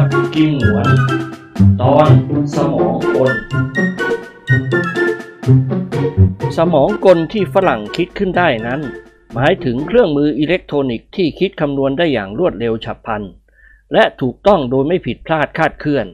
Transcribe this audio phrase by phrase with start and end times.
[0.00, 0.88] กรกิมหวน
[1.82, 2.08] ตอน
[2.56, 3.32] สมองกล
[6.56, 8.80] สมองกลที่ฝรั่งคิดขึ้นได้นั้น
[9.34, 13.22] หมายถึงเครื่องมืออิเล็กทรอนิกส์ที่คิดคำนวณได้อย่างรวดเร็วฉับพลัน
[13.92, 16.06] และถูกต้องโดยไม่ผิดพลาดคาดเคลื่อน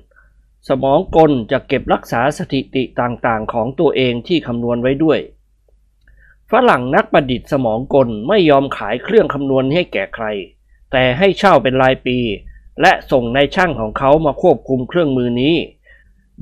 [0.69, 5.19] สมองกลจะเก็บรักษาสถิติต่างๆ ของตัวเองที่คำนวณไว้ด้วย
[6.51, 10.27] ฝรั่งนักประดิษฐ์สมองกลไม่ยอมขายเครื่องคำนวณให้แก่ใคร
[10.93, 12.19] แต่ให้เช่าเป็นรายปี
[12.81, 15.57] และส่งในายช่างของเขามาควบคุมเครื่องมือนี้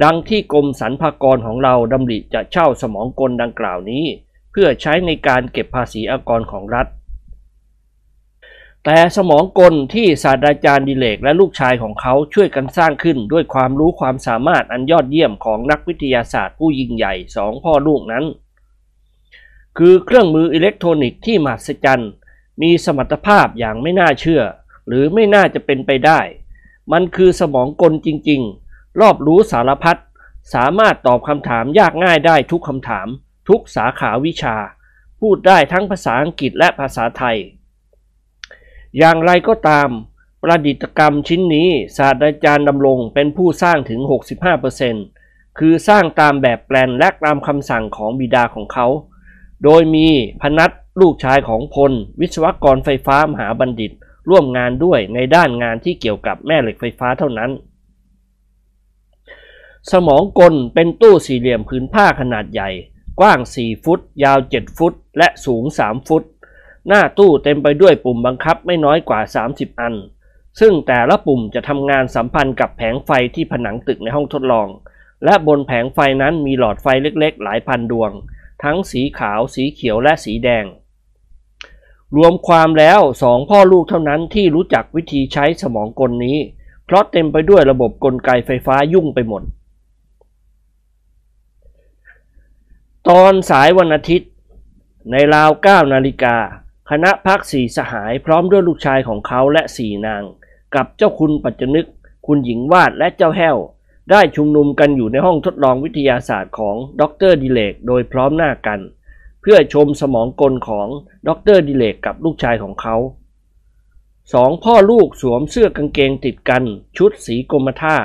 [0.02, 4.04] ดังที่กรมสรรพากรของเราดำริจะเช่าสมองกลดังกล่าวนี้
[4.50, 6.86] เพื่อใช้ในการเก็บภาษีอากรของรัฐ
[8.84, 18.24] แต่สมองกลที่ศาสตราจารย์ดิเลกและลูกชายของเขาช่วยกันสร้างขึ้นด้วยความรู้ความสามารถอันยอดเยี่ยมของนักวิทยาศาสตร์ผู้ยิ่งใหญ่สองพ่อลูกนั้น
[19.78, 22.10] คือเครื่องมืออิเล็กทรอนิกส์ที่มหัศจรรย์
[22.62, 24.42] มีสมรรถภาพอย่างไม่น่าเชื่อ
[24.88, 26.20] หรือไม่น่าจะเป็นไปได้
[26.92, 30.00] มันคือสมองกลจริงๆ รอบรู้สารพัด
[30.54, 33.06] สามารถตอบคำถามยากง่ายได้ทุกคำถาม
[33.48, 34.56] ทุกสาขาวิชา
[35.20, 37.36] พูดได้ทั้งภาษาอังกฤษและภาษาไทย
[38.98, 39.88] อย่างไรก็ตาม
[40.42, 44.00] ประดิษฐกรรมชิ้นนี้ศาสตราจารย์ดำรงเป็นผู้สร้างถึง
[44.80, 48.86] 65%คือสร้างตามแบบแปลนและตามคำสั่งของบิดาของเขา
[49.64, 50.06] โดยมี
[50.40, 53.92] พนัทลูกชายของพล วิศวกรไฟฟ้ามหาบัณฑิต
[54.28, 57.50] ร่วมงานด้วยในด้านงานที่เกี่ยวกับแม่เหล็กไฟฟ้าเท่านั้น
[59.92, 62.70] สมองกลเป็นตู้สี่เหลี่ยมผืนผ้าขนาดใหญ่
[63.20, 66.22] กว้าง 4 ฟุต ยาว 7 ฟุต และสูง 3 ฟุต
[66.88, 69.20] หน้าตู้เต็มไปด้วยปุ่มบังคับไม่น้อยกว่า
[69.50, 69.94] 30 อัน
[70.60, 74.68] ซึ่งแต่ละปุ่มจะทำงานสัมพันธ์กับแผงไฟที่ผนังตึกในห้องทดลอง
[75.24, 78.10] และบนแผงไฟนั้นมีหลอดไฟเล็กๆ หลายพันดวง
[78.62, 80.64] ทั้งสีขาว สีเขียวและสีแดง
[82.16, 86.38] รวมความแล้วสองพ่อลูกเท่านั้นที่รู้จักวิธีใช้สมองกลนี้
[86.86, 89.42] เพราะเต็มไปด้วยระบบกลไกไฟฟ้ายุ่งไปหมด
[93.08, 94.30] ตอนสายวันอาทิตย์
[95.10, 96.36] ในราว 9 นาฬิกา
[96.90, 100.22] คณะพักสี่สหายพร้อมด้วยลูกชายของเขาและสี่นาง
[100.74, 101.86] กับเจ้าคุณปัจจนึก
[102.26, 103.56] คุณหญิงวาดและเจ้าแห้ว
[104.10, 108.80] ได้ชุมนุมกันอยู่ในห้องทดลองวิทยาศาสตร์ของดรดิเลกโดยพร้อมหน้ากัน
[109.46, 110.88] เพื่อชมสมองกลของ
[111.28, 112.96] ดรดิเลกกับลูกชายของเขา
[114.32, 116.64] สองพ่อลูกสวมเสื้อกางเกงติดกัน
[116.96, 117.96] ชุดสีกรมท่า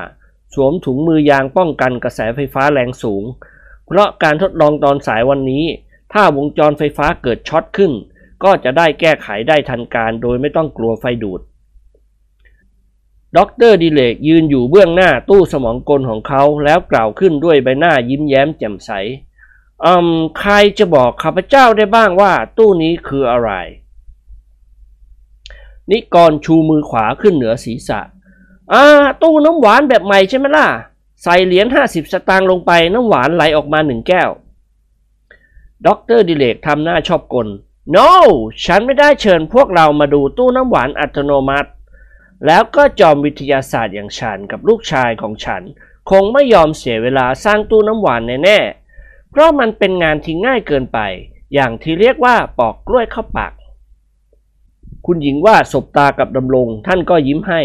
[0.54, 3.24] สวมถุงมือยางป้องกันกระแสไฟฟ้าแรงสูง
[3.88, 5.66] เพราะการทดลองตอนสายวันนี้
[6.14, 7.92] ถ้าวงจรไฟฟ้าเกิดช็อตขึ้น
[8.44, 11.42] ก็จะได้แก้ไขได้ทันการโดยไม่ต้องกลัวไฟดูด
[13.38, 18.92] ด็อกเตอร์ดิเรกยืนอยู่เบื้องหน้าตู้สมองกลของเขาแล้วกล่าวขึ้นด้วยใบหน้ายิ้มแย้มแจ่มใส
[20.40, 23.52] ใครจะบอกข้าพเจ้าได้บ้างว่าตู้นี้คืออะไร
[25.92, 28.00] นิกรชูมือขวาขึ้นเหนือศีรษะ
[28.74, 28.84] อ่า
[29.22, 30.68] ตู้น้ำหวานแบบใหม่ใช่ไหมล่ะ
[31.24, 34.30] ใส่เหรียญห้าสิบสตางค์ลงไปน้ำหวานไหลออกมาหนึ่งแก้ว
[35.86, 37.48] ด็อกเตอร์ดิเลกทำหน้าชอบกล
[37.96, 38.10] no
[38.66, 41.70] ฉันไม่ได้เชิญพวกเรามาดูตู้น้ำหวานอัตโนมัติ
[42.46, 45.62] แล้วก็จอมวิทยาศาสตร์อย่างฉันกับลูกชายของฉัน
[46.10, 48.89] คงไม่ยอมเสียเวลาสร้างตู้น้ำหวานแน่ๆ
[49.32, 51.00] เพราะมันเป็นงานที่ง่ายเกินไป
[51.54, 53.54] อย่างที่เรียกว่าปอกกล้วยเข้าปาก
[55.06, 57.62] คุณหญิงวาดสบตากับดำรงท่านก็ยิ้มให้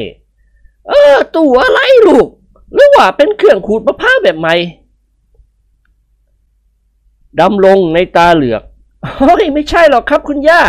[0.89, 2.29] เออตู้อะไรลูก
[2.75, 4.55] หรือว่าเป็นเครื่องขูดมะพร้าวแบบใหม่
[7.41, 8.63] ดำรงทำตาเหลือก
[9.19, 10.63] เฮ้ยไม่ใช่หรอกครับคุณย่า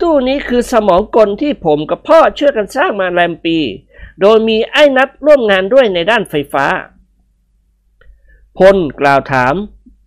[0.00, 3.58] ตู้นี้คือสมองกลที่ผมกับพ่อช่วยกันสร้างมาแรมปี
[4.20, 6.66] โดยมีไอ้นัสร่วมงานด้วยในด้านไฟฟ้า
[8.58, 9.54] พลกล่าวถาม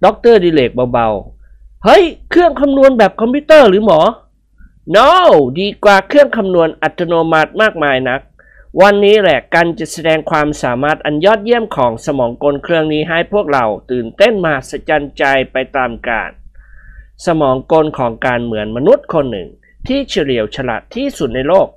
[0.04, 4.00] ด็อกเตอร์ดิเรกเบาๆ เฮ้ย เครื่องคำนวณแบบคอมพิวเตอร์หรือหมอ
[4.96, 5.10] no
[5.60, 8.22] ดีกว่าเครื่องคำนวณอัตโนมัติมากมายนัก
[8.82, 16.32] วันนี้แหละกันจะแสดงความสามารถอันยอดเยี่ยมของสมองกลเครื่องนี้ให้พวกเราตื่นเต้นมาสจันใจไปตามกาล
[17.26, 19.50] สมองกลของการเหมือนมนุษย์คนหนึ่ง
[19.88, 21.68] ที่เฉลียวฉลาดที่สุดในโลก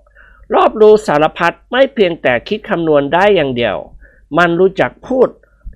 [0.54, 3.76] รอบรู้สารพัดไม่เพียงแต่คิดคำนวณได้อย่างเดียว
[4.38, 5.28] มันรู้จักพูด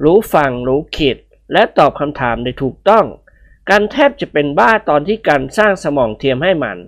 [0.04, 1.16] รู้ฟัง รู้คิด
[1.52, 3.04] และตอบคำถามได้ถูกต้อง
[3.70, 6.78] การแทบจะเป็นบ้าตอนที่การสร้างสมองเทียมให้มัน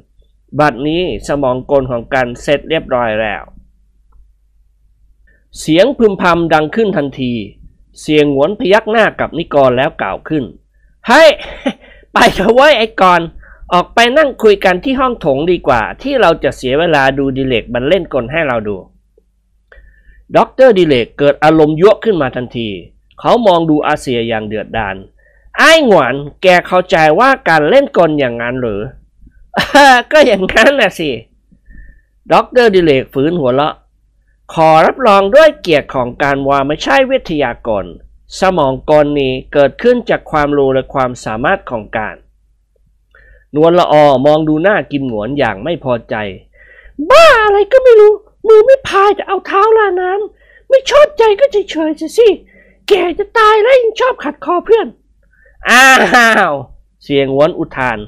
[0.59, 3.43] บัดนี้สมองกลของกันเสร็จเรียบร้อยแล้ว
[5.61, 7.33] เสียงพึมพำดังขึ้นทันที
[8.01, 10.45] เสียงหวนพยักหน้ากับนิกรแล้วกล่าวขึ้น
[11.07, 11.29] เฮ้ย
[12.13, 13.21] ไปเถอะเว้ยไอ้กร
[13.73, 18.77] ออกไปนั่งคุยกันที่ห้องโถงดีกว่า ที่เราจะเสียเวลาดูดิเลกมันเล่นกลให้เราดู
[20.37, 22.69] ด็อกเตอร์ดิเรกเกิดอารมณ์ยั๊วะขึ้นมาทันที
[23.21, 24.97] เขามองดูอาเสี่ยอย่างเดือดดาล
[25.59, 28.81] ไอ้หงวนแกเข้าใจว่ากันเล่นกลอย่างนั้นหรือ
[30.13, 31.11] ก็อย่างนั้นแหละสิ
[32.33, 33.75] ด็อกเตอร์ดิเรกฝืนหัวเราะ
[34.55, 37.85] ขอรับรองด้วยเกียรติของกันว่าไม่ใช่วิทยากล
[38.41, 42.17] สมองกลนี้เกิดขึ้นจากความรู้และความสามารถของกัน
[43.55, 46.15] นวลละออมองดูหน้ากิมหงวนอย่างไม่พอใจ
[47.11, 48.13] บ้าอะไรก็ไม่รู้
[48.47, 52.29] มือไม่พายจะเอาเท้าราน้ำไม่ชอบใจก็เฉยๆสิ
[52.89, 54.87] แกจะตายแล้วยังชอบขัดคอเพื่อน
[55.71, 55.87] อ้า
[56.51, 56.55] ว
[57.05, 57.99] เสี่ยหงวนอุทาน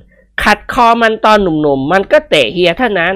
[0.44, 3.14] ขัดคอมันตอนหนุ่มๆ มันก็เตะเฮียเท่านั้น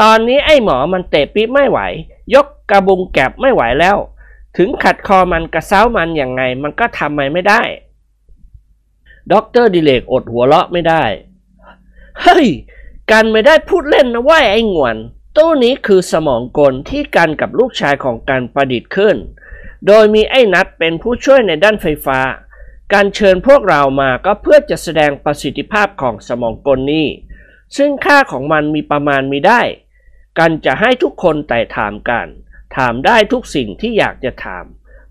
[0.00, 1.78] ตอนนี้ไอ้หมอมันเตะปี๊บไม่ไหว
[2.34, 3.96] ยกกระบุงแกลบไม่ไหวแล้ว
[4.56, 7.62] ถึงขัดคอมันกระเซ้ามันอย่างไง มันก็ทำไมไม่ได้
[9.32, 11.04] ด็อกเตอร์ดิเรกอดหัวเราะไม่ได้
[12.22, 12.46] เฮ้ย
[13.10, 14.96] กันไม่ได้พูดเล่นนะว่าไอ้งวน
[15.36, 19.16] ตู้นี้คือสมองกลที่กันกับลูกชายของการประดิษฐ์ขึ้น
[19.86, 22.20] โดยมีไอ้นัดเป็นผู้ช่วยในด้านไฟฟ้า
[22.92, 27.06] การเชิญพวกเรามาก็เพื่อจะแสดงประสิทธิภาพของสมองกลนี้
[27.76, 29.62] ซึ่งค่าของมันมีประมาณมีได้
[30.38, 32.26] กันจะให้ทุกคนไต่ถามกัน
[32.76, 34.64] ถามได้ทุกสิ่งที่อยากจะถาม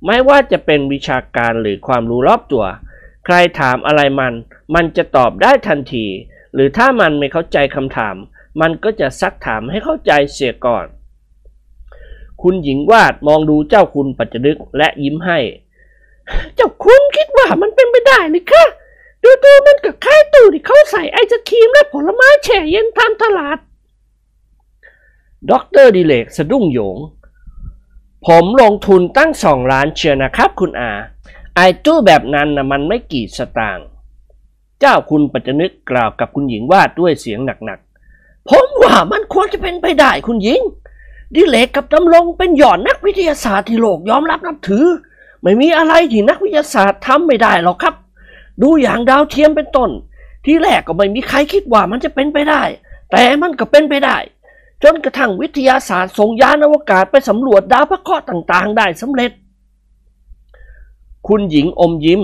[0.06, 2.66] ไม่ว่าจะเป็นวิชาการหรือความรู้รอบตัว
[3.26, 4.34] ใครถามอะไรมัน
[4.76, 6.06] มันจะตอบได้ทันที
[6.54, 8.16] หรือถ้ามันไม่เข้าใจคำถาม
[8.62, 10.86] มันก็จะซักถามให้เข้าใจเสียก่อน
[12.42, 15.40] คุณหญิงวาดมองดูเจ้าคุณปัจจนึกและยิ้มให้
[16.56, 18.66] เจ้าคุณคิดว่ามันเป็นไปได้หรือคะ
[19.24, 23.58] ดูดูมันก็คล้ายตู้ที่เขาใส่ไอศกรีมและผลไม้แช่เย็นตามตลาด
[25.50, 26.98] ด็อกเตอร์ดิเรกสะดุ้งโหยง
[28.28, 30.92] ผมลงทุนตั้งสองล้านเชียนะครับคุณอา
[31.56, 33.88] ไอตู้แบบนั้นนะมันไม่กี่สตางค์
[34.80, 40.62] เจ้าคุณปัจจนึกกล่าวกับคุณหญิงวาดด้วยเสียงหนักๆ ผมว่ามันควรจะเป็นไปได้คุณหญิง
[41.36, 44.86] ดิเลกกับดำรงเป็นหย่อนนักวิทยาศาสตร์ที่โลกยอมรับนับถือ
[45.42, 47.96] ไม่มีอะไรที่นักวิทยาศาสตร์ทำไม่ได้หรอกครับ
[48.62, 49.90] ดูอย่างดาวเทียมเป็นต้น
[50.46, 52.64] ที่แรกก็ไม่มีใครคิดว่ามันจะเป็นไปได้
[53.12, 54.18] แต่มันก็เป็นไปได้
[54.84, 59.32] จนกระทั่งวิทยาศาสตร์ส่งยานอวกาศไปสำรวจดาวพระเคราะห์ต่างๆ ได้สำเร็จ
[61.28, 62.24] คุณหญิงอมยิ้ม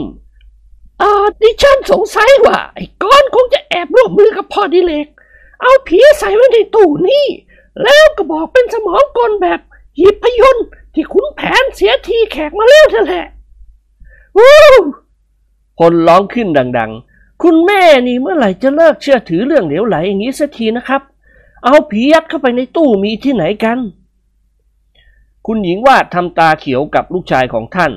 [1.02, 1.12] อ่า
[1.42, 5.08] ดิฉันสงสัยว่าไอ้ก้อนคงจะแอบร่วมมือกับพ่อดิเลก
[5.62, 7.26] เอาผีใส่ไว้ในตู้นี่
[7.82, 9.60] แล้วก็บอกเป็นสมองกลแบบ
[9.98, 13.26] หยิบพยนต์ที่คุณแผนเสียทีแขกมาแล้วนั่นแหละ
[14.38, 14.54] วู้
[15.80, 16.48] คนร้องขึ้น
[16.78, 21.02] ดัง ๆ คุณแม่นี่เมื่อไหร่จะเลิกเชื่อถือเรื่องเหลวไหลอย่างนี้สักทีนะครับ
[21.64, 23.80] เอาผียัดเข้าไปในตู้มีที่ไหนกัน
[25.46, 27.92] คุณหญิงวาดทำตาเขียวกับลูกชายของท่าน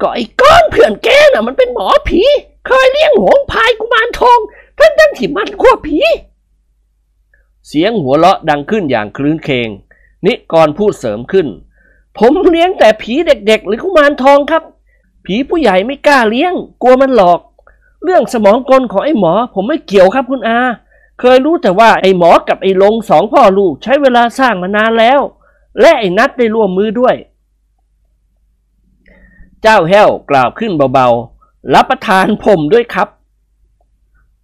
[0.00, 2.22] ก็ไอ้ก้อนเพื่อนแกน่ะมันเป็นหมอผี
[2.66, 4.38] เคยเลี้ยงหงพายกุมารทอง
[4.78, 5.98] ทั้งทั้งๆที่มันกลัวผี
[7.68, 9.68] เสียงหัวเราะดังขึ้นอย่างคลื้นเคง
[10.26, 11.46] นิกรพูดเสริมขึ้น
[12.18, 14.62] ผมเลี้ยงแต่ผีเด็กๆ หรือกุมารทองครับ
[15.24, 17.40] ผีผู้ใหญ่ไม่กล้าเลี้ยง กลัวมันหลอก
[18.04, 20.58] เรื่องสมองกลของไอ้หมอ ผมไม่เกี่ยวครับคุณอา
[21.20, 25.20] เคยรู้แต่ว่าไอ้หมอกับไอ้ลงสองพ่อลูกใช้เวลาสร้างมานานแล้ว
[25.80, 27.14] และไอ้นัดได้ร่วมมือด้วย
[29.62, 33.08] เจ้าแห้วกล่าวขึ้นเบาๆ รับประทานผมด้วยครับ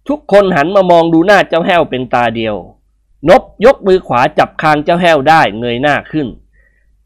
[0.07, 2.55] ทุกคนหันมามองดูหน้าเจ้าแห้วเป็นตาเดียว
[3.29, 6.27] นบยกมือขวาจับคางเจ้าแห้วได้เงยหน้าขึ้น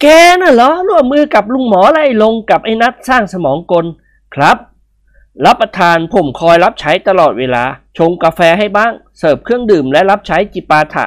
[0.02, 0.06] แก
[0.42, 3.86] น่ะเหรอร่วมมือกับลุงหมอไล่ลงกับไอ้นัดสร้างสมองกล
[4.36, 4.58] ครับ
[5.46, 7.64] รับประทานผมคอยรับใช้ตลอดเวลา
[7.98, 11.06] ชงกาแฟให้บ้าง เสิร์ฟเครื่องดื่มและรับใช้จิปาถะ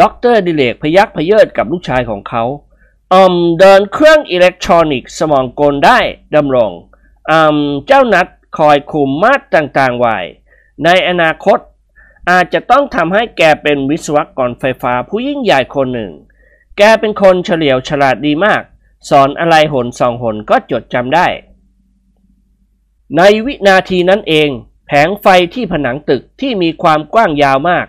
[0.00, 2.44] ด็อกเตอร์ดิเรกพยักพเยิดกับลูกชายของเขา
[3.12, 5.98] อืมเดินเครื่องอิเล็กทรอนิกส์สมองกลได้
[6.36, 6.70] ดำรง
[7.30, 8.26] อืมเจ้านัส
[8.58, 10.16] คอยคุมมาตรต่างๆไว้
[10.84, 11.58] ในอนาคต
[12.30, 16.12] อาจจะต้องทำให้แกเป็นวิศวกรไฟฟ้าผู้ยิ่งใหญ่คนหนึ่ง
[16.78, 18.62] แกเป็นคนเฉลียวฉลาดดีมาก
[19.08, 21.26] สอนอะไรหนสองหนก็จดจำได้
[23.16, 24.48] ในวินาทีนั้นเอง
[24.86, 27.86] แผงไฟที่ผนังตึกที่มีความกว้างยาวมาก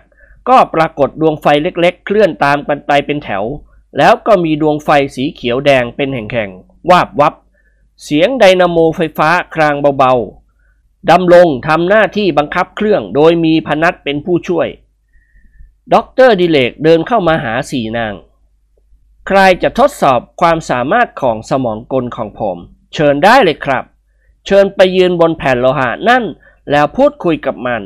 [0.48, 3.44] ก็ปรากฏดวงไฟเล็กๆ เคลื่อนตามกันไปเป็นแถว
[3.98, 7.34] แล้วก็มีดวงไฟสีเขียวแดงเป็นแห่งๆวาบวับ
[8.02, 10.43] เสียงไดนาโมไฟฟ้าครางเบาๆ
[11.10, 14.68] ดำลงทำหน้าที่บังคับเครื่องโดยมีพนัทเป็นผู้ช่วย
[15.94, 18.14] ด็อกเตอร์ดิเรกเดินเข้ามาหาสี่นาง
[19.28, 22.56] ใครจะทดสอบความสามารถของสมองกลของผม
[22.94, 23.84] เชิญได้เลยครับ
[24.46, 26.24] เชิญไปยืนบนแผ่นโลหะนั่น
[26.70, 27.82] แล้วพูดคุยกับมัน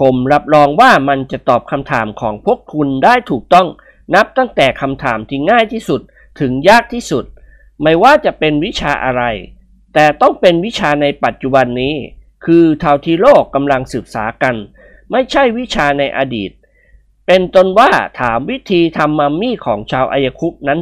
[0.00, 3.68] ผมรับรองว่ามันจะตอบคำถามของพวกคุณได้ถูกต้อง
[4.14, 6.00] นับตั้งแต่คำถามที่ง่ายที่สุด
[6.40, 7.24] ถึงยากที่สุด
[7.82, 9.22] ไม่ว่าจะเป็นวิชาอะไร
[9.94, 11.94] แต่ต้องเป็นวิชาในปัจจุบันนี้
[12.46, 14.54] คือเท่าที่โลกกำลังศึกษากัน
[15.10, 16.50] ไม่ใช่วิชาในอดีต
[17.26, 20.80] เป็นต้นว่าถามวิธีทำมัมมี่ของชาวอายคุปนั้น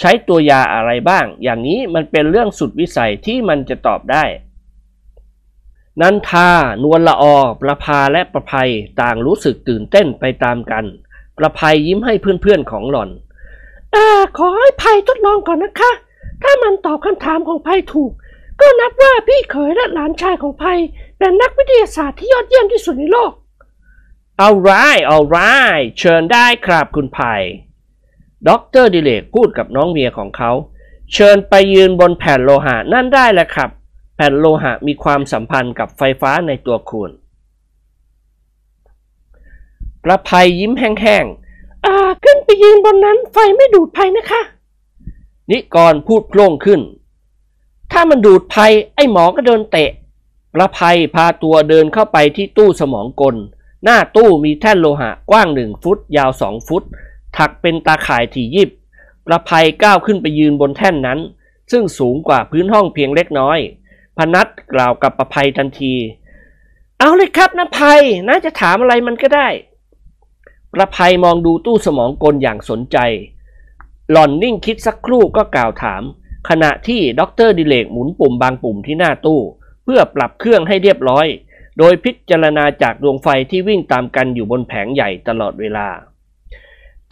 [0.00, 4.24] ใช้ตัวยาอะไรบ้าง อย่างนี้มันเป็นเรื่องสุดวิสัยที่มันจะตอบได้
[6.00, 6.50] นันทา
[6.82, 7.24] นวลละอ
[7.60, 10.84] ประภาและประภัยต่างรู้สึกตื่นเต้นไปตามกัน
[11.38, 13.10] ประภัยยิ้มให้เพื่อนๆของหล่อน
[13.94, 13.96] อ
[14.36, 15.92] ขอให้ภัยทดลองก่อนนะคะ
[16.42, 18.12] ถ้ามันตอบคำถามของไพถูก
[18.62, 20.78] ก็นับว่าพี่เขยและหลานชายของไพ
[21.18, 23.32] เป็นนักวิทยาศาสตร์ที่ยอดเยี่ยมที่สุดในโลก
[24.38, 24.70] เอาไร
[25.06, 25.36] เอาไร
[25.98, 27.42] เชิญได้ครับคุณไพ
[28.48, 30.50] ด็อกเตอร์ดิเรกพูดกับน้องเมียของเขา
[31.12, 33.70] เชิญไปยืนบนแผ่นโลหะนั่นได้แหละครับ
[34.16, 37.10] แผ่นโลหะมีความสัมพันธ์กับไฟฟ้าในตัวคุณ
[40.04, 41.26] ประไพยิ้มแห้ง
[41.86, 46.80] อ่าขึ้นไปยืนบนนั้นไฟไม่ดูดภัยนะคะๆนิกรพูดโพล่งขึ้น
[47.92, 49.90] ถ้ามันดูดภัยไอ้หมอก็เดินเตะ
[50.54, 53.36] ประภัยพาตัวเดินเข้าไปที่ตู้สมองกล
[53.84, 56.82] หน้าตู้มีแท่นโลหะกว้างหนึ่งฟุต ยาวสองฟุต
[57.36, 58.70] ถักเป็นตาข่ายถี่ยิบ
[59.26, 61.18] ประภัยก้าวขึ้นไปยืนบนแท่นนั้น
[61.70, 63.58] ซึ่งสูงกว่าพื้นห้องเพียงเล็กน้อย
[64.18, 65.94] พนัทกล่าวกับประภัยทันที
[66.98, 69.48] เอาเลยครับน้าไพน้าจะถามอะไรมันก็ได้
[70.72, 72.98] ประไพมองดูตู้สมองกลอย่างสนใจ
[74.10, 76.02] หล่อนนิ่งคิดสักครู่ก็กล่าวถาม
[76.48, 79.40] ขณะที่ด็อกเตอร์ดิเรกหมุนปุ่มบางปุ่มที่หน้าตู้
[79.84, 81.26] เพื่อปรับเครื่องให้เรียบร้อย
[81.78, 85.88] โดยพิจารณาจากดวงไฟที่วิ่งตามกันอยู่บนแผงใหญ่ตลอดเวลา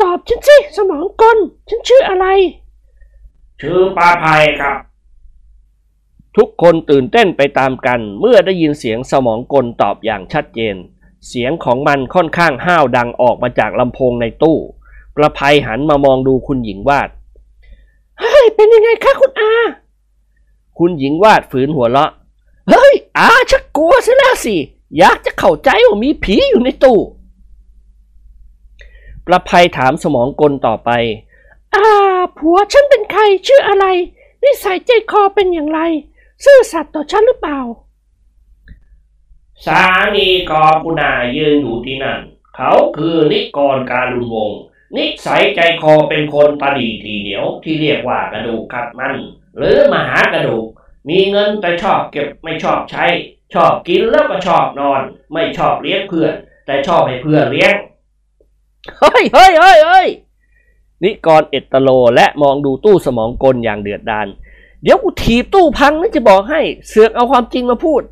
[0.00, 2.26] ตอบฉันสิสมองกล ฉันชื่ออะไร
[3.60, 4.78] ชื่อประไพครับ
[6.36, 10.76] ทุกคนตื่นเต้นไปตามกัน เมื่อได้ยินเสียงสมองกลตอบอย่างชัดเจน
[11.28, 14.58] เสียงของมันค่อนข้างห้าวดังออกมาจากลำโพงในตู้
[15.16, 17.08] ประภัยหันมามองดูคุณหญิงวาด
[18.20, 19.52] เฮ้ย เป็นยังไงคะคุณอา
[20.78, 22.10] คุณหญิงวาดฝืนหัวเราะ
[22.70, 24.56] เฮ้ย อาชักกลัวซะแล้วสิ
[24.98, 26.98] อยากจะเข้าใจว่ามีผีอยู่ในตู้
[29.26, 30.90] ประภัยถามสมองกลต่อไป
[31.74, 31.86] อ่า
[32.38, 33.86] ผัวฉันเป็นใครชื่ออะไร
[34.42, 35.80] นิสัยใจคอเป็นอย่างไร
[36.44, 37.60] ซื่อสัตย์ต่อฉันหรือเปล่า
[39.66, 39.82] สา
[40.14, 42.18] มีกอกุณายืนอยู่ที่นั่น
[42.56, 44.60] เขาคือนิกรการุณวงศ์
[44.96, 49.14] นิสัยใจคอเป็นคนตาดีทีเหนียวที่เรียกว่ากระดูกขัดมัน
[49.56, 50.66] หรือมหากระดูก
[51.08, 53.04] มีเงินแต่ชอบเก็บไม่ชอบใช้
[53.54, 55.00] ชอบกินแล้วก็ชอบนอน
[55.32, 56.32] ไม่ชอบเลี้ยงเพื่อน
[56.66, 57.74] แต่ชอบให้เพื่อนเลี้ยง
[58.98, 60.08] เฮ้ยเฮ้ยเฮ้ยเฮ้ย
[61.02, 64.26] นิกรเอตโลและมองดูตู้สมองกลอย่างเดือดดาล
[64.82, 68.02] เดี๋ยวกูถีบตู้พังนะจะบอกให้เสือกเอาความจริงมาพูด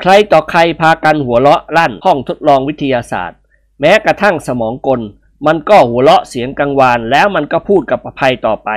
[0.00, 3.38] ใครต่อใครพากันหัวเราะลั่นห้องทดลองวิทยาศาสตร์
[3.80, 5.00] แม้กระทั่งสมองกล
[5.46, 8.70] มันก็หัวเราะเสียงกังวาน แล้วมันก็พูดกับประภัยต่อไป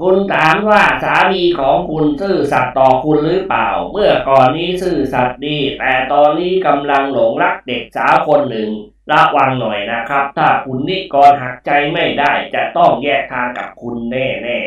[0.00, 8.70] คุณถามว่าสามีของคุณซื่อสัตย์ต่อคุณหรือเปล่า เมื่อก่อนนี้ซื่อสัตย์ดี แต่ตอนนี้กำลังหลงรักเด็กสาวคนหนึ่ง
[9.12, 14.58] ระวังหน่อยนะครับ ถ้าคุณนิกรหักใจไม่ได้จะต้องแยกทางกับคุณแน่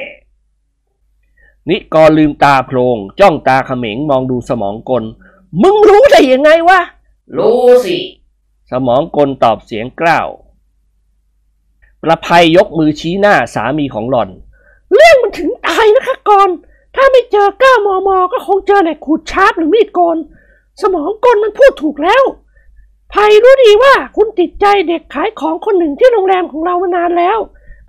[0.79, 5.03] ๆ นิกรลืมตาโพลงจ้องตาเขม็งมองดูสมองกล
[5.62, 6.79] มึงรู้ได้ยังไงวะ
[7.38, 7.98] รู้สิ
[8.71, 10.27] สมองกลตอบเสียงกล้าว
[12.03, 14.29] ประภัยยกมือชี้หน้าสามีของหล่อน
[14.93, 16.50] เรื่องมันถึงตายนะคะกอน
[16.95, 20.17] ถ้าไม่เจอก้ามอมอก็คงเจอแหลกขูดชาร์ปหรือมีดโกน
[20.81, 22.24] สมองกลมันพูดถูกแล้ว
[23.13, 27.38] ภัยรู้ดีว่าคุณติดใจเด็กขายของคนหนึ่งที่โรงแรมของเรามานานแล้ว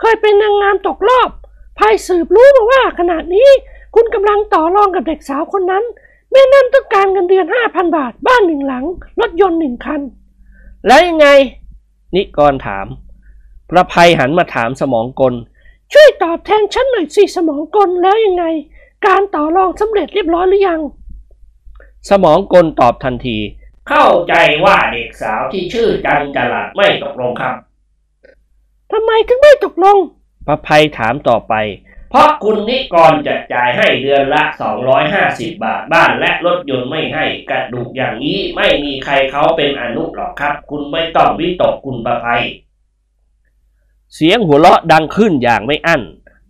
[0.00, 1.30] เคยเป็นนางงามตกรอบ
[1.78, 3.48] ภัยสืบรู้มาว่าขณะนี้
[3.94, 5.84] คุณกำลังต่อรองกับเด็กสาวคนนั้น
[6.30, 8.84] แม่นั่นต้องการเงินเดือนห้าพันบาท บ้านหนึ่งหลัง
[9.20, 10.00] รถยนต์หนึ่งคัน
[10.86, 11.26] แล้วยังไง
[12.14, 12.86] นิกรถาม
[13.70, 15.34] ประภัยหันมาถามสมองกล
[15.92, 18.44] ช่วยตอบแทนฉันหน่อยสิสมองกลแล้วยังไง
[19.06, 20.80] การต่อรองสำเร็จเรียบร้อยหรือยัง
[22.10, 23.38] สมองกลตอบทันที
[23.88, 27.54] เข้าใจว่าเด็กสาวที่ชื่อจันจรัสไม่ตกลงครับ
[28.92, 29.98] ทำไมถึงไม่ตกลง
[30.46, 31.54] ประภัยถามต่อไป
[32.10, 34.42] เพราะคุณนิกรจะจ่ายให้เดือนละ
[35.02, 42.42] 250 บาทบ้านและรถยนต์ไม่ให้กระดูกอย่างนี้ไม่มีใครเขาเป็นอนุหรอกครับ คุณไม่ต้องวิตกคุณประภัย
[44.14, 46.02] เสียงหัวเราะดังขึ้นอย่างไม่อั้น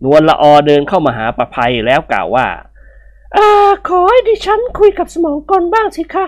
[0.03, 2.47] นวลละออเดินเข้ามาหาประภัยแล้วกล่าวว่า
[3.35, 3.47] อ่า
[3.87, 6.25] ขอให้ดิฉันคุยกับสมองกลบ้างสิคะ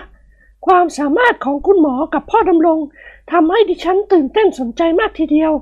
[0.66, 2.78] ความสามารถของคุณหมอกับพ่อดำรง
[3.32, 5.52] ทำให้ดิฉันตื่นเต้นสนใจมากทีเดียว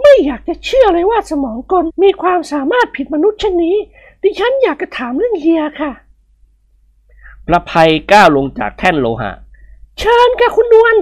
[0.00, 3.76] ไม่อยากจะเชื่อเลยว่าสมองกลมีความสามารถผิดมนุษย์เช่นนี้
[4.22, 5.92] ดิฉันอยากจะถามเรื่องเฮียค่ะ
[7.46, 9.32] ประภัยก้าวลงจากแท่นโลหะ
[9.98, 10.96] เชิญค่ะคุณนวล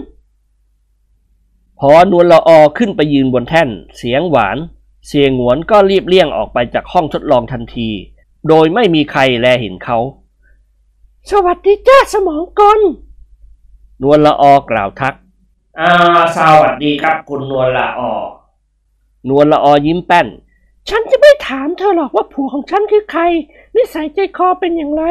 [1.81, 4.57] พอนวลละออขึ้นไปยืนบนแท่น เสียงหวาน
[5.09, 7.89] เสียงหวนก็รีบเลี่ยงออกไปจากห้องทดลองทันที
[8.49, 9.99] โดยไม่มีใครแลเห็นเขา
[11.31, 12.81] สวัสดีจ้าสมองกล
[14.03, 15.15] นวลละออกล่าวทัก
[15.81, 15.93] อ่า
[16.37, 18.13] สวัสดีครับคุณนวลละออ
[19.29, 20.27] นวลละออยิ้มแป้น
[20.89, 23.23] ฉันจะไม่ถามเธอหรอกว่าผัวของฉันคือใคร
[23.77, 25.05] นิสัยใจคอเป็นอย่างไร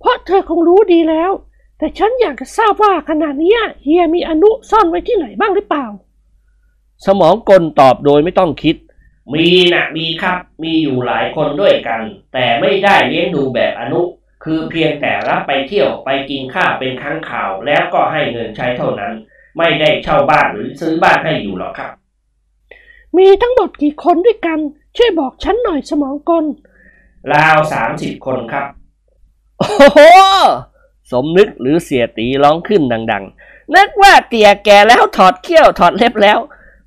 [0.00, 1.30] เพราะเธอคงรู้ดีแล้ว
[1.78, 5.86] แต่ฉันอยากจะทราบว่าขณะเนี้ยเฮียมีอนุซ่อนไว้ที่ไหนบ้างหรือเปล่า
[7.06, 8.76] สมองกลตอบโดยไม่ต้องคิด
[9.34, 12.00] มีนะมีครับ มีอยู่หลายคนด้วยกัน
[12.34, 14.00] แต่ไม่ได้เลี้ยงดูแบบอนุ
[14.44, 19.12] คือเพียงแต่รับไปเที่ยวไปกินข้าวเป็นครั้งข่าว แล้วก็ให้เงินใช้เท่านั้น
[19.58, 21.90] ไม่ได้เช่าบ้านหรือซื้อบ้านให้อยู่หรอกครับ
[23.16, 24.58] มีทั้งหมดกี่คนด้วยกัน
[24.96, 26.44] ช่วยบอกฉันหน่อยสมองกล
[27.32, 28.66] ราวสามสิบคนครับ
[29.58, 29.98] โอ้โห
[31.10, 36.38] สมนึกหรือเสียตีร้องขึ้นดัง ๆ นึกว่าเตี่ยแกแล้วถอดเขี้ยวถอดเล็บแล้ว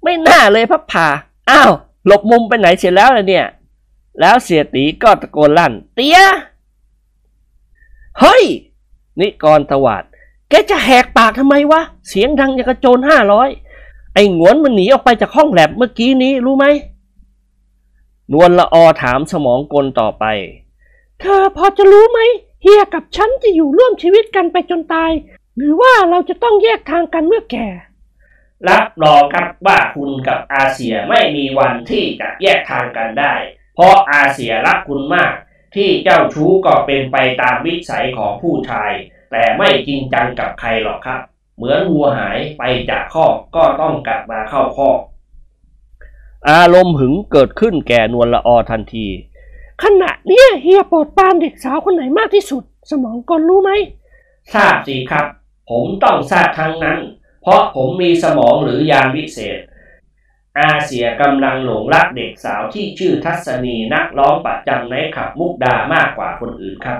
[0.03, 1.07] ไม่น่าเลยพับผ่า
[1.49, 1.71] อ้าว
[2.05, 3.47] หลบมุมไปไหนเสียแล้วล่ะเนี่ย
[4.19, 6.19] แล้วเสียตีก็ตะโกนลั่น เตีย
[8.19, 8.43] เฮ้ย
[9.19, 10.03] นิกรตวาด
[10.49, 13.49] แกจะแหกปากทำไมวะ เสียงดังอย่างกระโจนห้าร้อย
[14.13, 16.65] ไอ้หงวนมันหนีออกไปจากห้องแลบเมื่อกี้นี้รู้ไหม
[18.31, 20.25] นวลละออถามสมองกลต่อไป
[21.19, 22.19] เธอพอจะรู้ไหม
[22.61, 25.11] เฮียกับฉันจะอยู่ร่วมชีวิตกันไปจนตาย
[25.57, 27.67] หรือว่าเราจะต้องแยกทางกันเมื่อแก่
[28.69, 33.33] รับรองครับว่าคุณกับอาเซียไม่มีวันที่จะแยกทางกันได้
[33.75, 35.33] เพราะอาเซียรักคุณมาก
[35.75, 38.91] ที่เจ้าชู้ก็เป็นไปตามวิสัยของผู้ชาย
[39.31, 41.21] แต่ไม่จริงจังกับใครหรอกครับ
[41.61, 44.99] เหมือนวัวหายไปจากคอกก็ต้องกลับมาเข้าคอก
[46.49, 49.07] อารมณ์หึงเกิดขึ้นแก่นวลละออทันที
[49.83, 53.71] ขณะเนี้ยเฮียโปรดปรานเด็กสาวคนไหนมากที่สุด สมองกลรู้ไหม
[54.53, 55.25] ทราบสิครับ
[55.69, 56.99] ผมต้องทราบทั้งนั้น
[57.43, 59.59] เพราะผมมีสมองหรือยานวิเศษ
[60.59, 66.99] อาเซียกำลังหลงรักเด็กสาวที่ชื่อทัศนีนักร้องประจำในขับมุกดามากกว่าคนอื่นครับ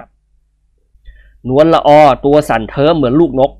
[1.48, 3.52] นวลละออตัวสั่นเทิมเหมือนลูกนก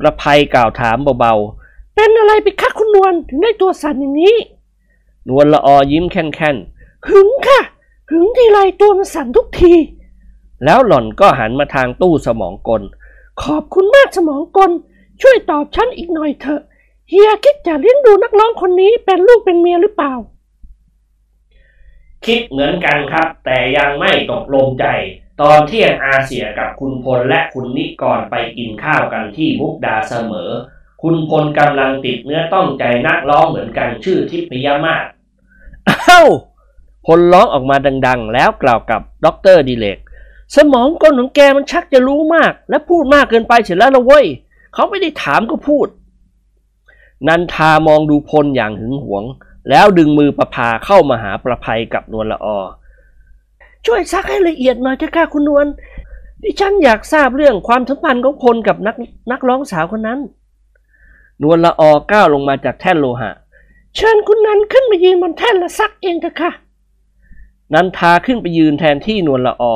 [0.00, 4.36] ประภัยกล่าวถามเบาๆ เป็นอะไรไปคะคุณนวลถึงได้ตัวสั่นอย่างนี้
[5.28, 7.60] นวลละออยิ้มแค่นๆ หึงค่ะ
[8.10, 9.74] หึงทีไรตัวมันสั่นทุกที
[10.64, 12.82] แล้วหล่อนก็หันมาทางตู้สมองกล
[13.42, 14.70] ขอบคุณมากสมองกล
[15.22, 16.62] ช่วยตอบฉันอีกหน่อยเถอะ
[17.10, 20.12] เฮียคิดจะเลี้ยงดูนักร้องคนนี้เป็นลูกเป็นเมียหรือเปล่า
[22.26, 24.86] คิดเหมือนกันครับ แต่ยังไม่ตกลงใจ
[25.40, 30.50] ตอนเที่ยงอาเซียกับคุณพลและคุณนิกรไปกินข้าวกันที่มุกดาเสมอ
[31.02, 35.04] คุณพลกำลังติดเนื้อต้องใจนักร้องเหมือนกันชื่อทิพยมาศ
[35.88, 36.28] อ้าว
[37.06, 39.98] พลร้องออกมาดัง ๆ แล้วกล่าวกับด็อกเตอร์ดิเรก
[40.56, 44.26] สมองกลของแกมันชักจะรู้มาก และพูดมากเกินไปเสียแล้วละเว้ย
[44.74, 45.86] เขาไม่ได้ถามก็พูด
[47.28, 49.24] นันทามองดูพลอย่างหึงหวง
[49.70, 52.58] แล้วดึงมือประภาเข้ามาหาประไพกับนวลลออ
[53.86, 55.66] ช่วยซักให้ละเอียดหน่อยเถอะค่ะคุณนวล
[56.42, 58.96] ดิฉันอยากทราบเรื่องความสัมพันธ์ของพลกับนัก
[59.30, 60.18] นักร้องสาวคนนั้น
[61.42, 63.30] นวลละออก้าวลงมาจากแท่นโลหะ
[63.96, 66.50] เชิญคุณนันขึ้นมายืนบนแท่นและซักเองเถอะค่ะ
[67.74, 69.74] นันทาขึ้นไปยืนแทนที่นวลละออ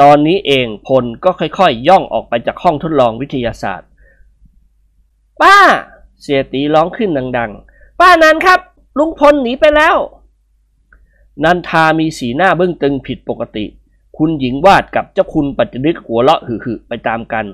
[0.00, 3.88] ตอนนี้เองพลก็ค่อยๆย่องออกไปจากห้องทดลองวิทยาศาสตร์
[5.42, 5.56] ป้า
[6.20, 8.60] เสียตีร้องขึ้นดัง ๆ ป้านันครับ
[8.98, 9.96] ลุงพลหนีไปแล้ว
[11.44, 13.64] นันทามีสีหน้าเบื้องตึงผิดปกติ
[14.16, 17.46] คุณหญิงวาดกับเจ้าคุณปัจจนึกหัวเราะหึๆไปตามกัน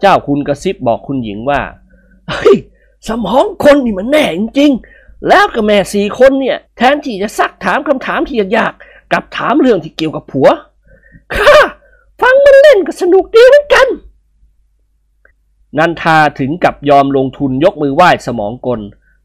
[0.00, 1.60] เจ้าคุณกระซิบบอกคุณหญิงว่า
[2.28, 2.56] เฮ้ย
[3.08, 10.48] สมองคนนี่มันแน่จริงๆ แล้วกับแม่สี่คนเนี่ยแทนที่จะซักถามคำถามที่ยากๆกลับถามเรื่องที่เกี่ยวกับผัว
[11.34, 11.56] ค่ะ
[12.20, 13.88] ฟังมันเล่นก็สนุกดีเหมือนกัน
[15.78, 18.80] นันทาถึงกับยอมลงทุนยกมือไหว้สมองกล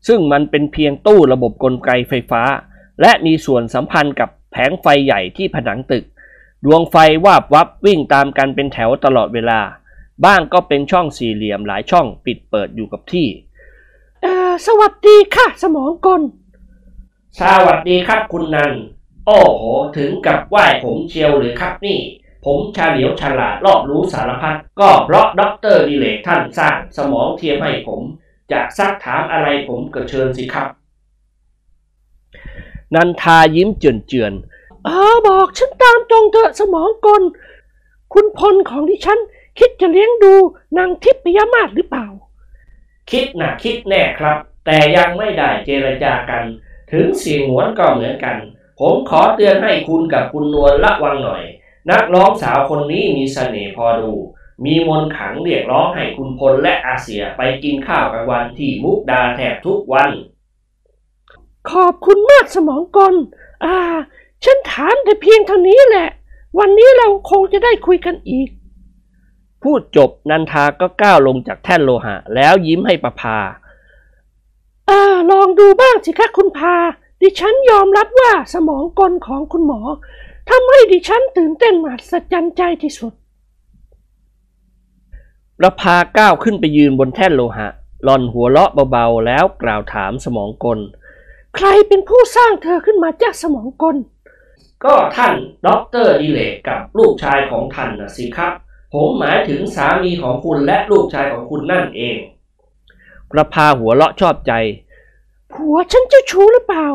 [0.08, 2.42] ซึ่งมันเป็นเพียงตู้ระบบกลไกไฟฟ้า
[3.02, 6.06] และมีส่วนสัมพันธ์กับแผงไฟใหญ่ที่ผนังตึก
[6.66, 9.60] ดวงไฟวาบวับวิ่งตามกันเป็นแถวตลอดเวลา
[10.26, 13.28] บ้างก็เป็นช่องสี่เหลี่ยมหลายช่องปิดเปิดอยู่กับที่
[14.22, 16.22] เอ่อสวัสดีค่ะ สมองกล
[17.40, 18.74] สวัสดีครับคุณนัน
[19.28, 19.64] โอ้โห
[19.98, 22.00] ถึงกับไหว้ผมเชียวหรือครับนี่
[22.46, 28.02] ผมชาเหลียวฉลาดรอบรู้สารพัดก็เพราะด็อกเตอร์ดิเรกท่านสร้างสมองเทียมให้ผม
[28.52, 30.68] จะซักถามอะไรผมก็เชิญสิครับ
[32.96, 34.34] นันทายิ้มเจือนเจือน
[34.86, 37.24] เออบอกฉันตามตรงเถอะสมองกล
[38.14, 39.20] คุณพลของดิฉัน
[39.60, 40.34] คิดจะเลี้ยงดู
[40.78, 42.08] นางทิพยมาศหรือเปล่า
[43.12, 46.44] คิดนะคิดแน่ครับ แต่ยังไม่ได้เจรจากัน
[46.92, 48.38] ถึงเสียงหวนก็เหมือนกัน
[48.80, 51.44] ผมขอเตือนให้คุณกับคุณนวลระวังหน่อย
[51.90, 54.12] นักร้องสาวคนนี้มีเสน่ห์พอดู
[54.66, 60.10] มีมนขังเรียกร้องให้คุณพลและอาเซียไปกินข้าวกลางวันที่มุกดาแทบทุกวัน
[61.72, 63.14] ขอบคุณมากสมองกล
[63.66, 63.76] อ่า
[64.44, 66.10] ฉันถามแต่เพียงเท่านี้แหละ
[66.60, 68.50] วันนี้เราคงจะได้คุยกันอีก
[69.64, 73.38] พูดจบนันทาก็ก้าวลงจากแท่นโลหะ แล้วยิ้มให้ประภา
[74.90, 75.02] อ่า
[75.32, 76.76] ลองดูบ้างสิคะคุณพา
[77.22, 79.80] ดิฉันยอมรับว่าสมองกลของคุณหมอ
[80.50, 83.14] ทำให้ดิฉันตื่นเต้นมหัศจรรย์ใจที่สุด
[85.60, 87.68] ประภาก้าวขึ้นไปยืนบนแท่นโลหะ
[88.04, 90.80] หล่อนหัวเราะเบาๆ แล้วกล่าวถามสมองกล
[91.56, 93.96] ใครเป็นผู้สร้างเธอขึ้นมาจากสมองกล
[94.86, 95.34] ก็ท่าน
[95.68, 98.52] ด็อกเตอร์ดิเรกกับลูกชายของท่านนะสิครับ
[98.94, 102.18] ผมหมายถึงสามีของคุณและลูกชายของคุณนั่นเอง
[103.32, 104.54] ประภาหัวเราะชอบใจ
[105.54, 106.86] ผัวฉันเจ้าชู้หรือเปล่า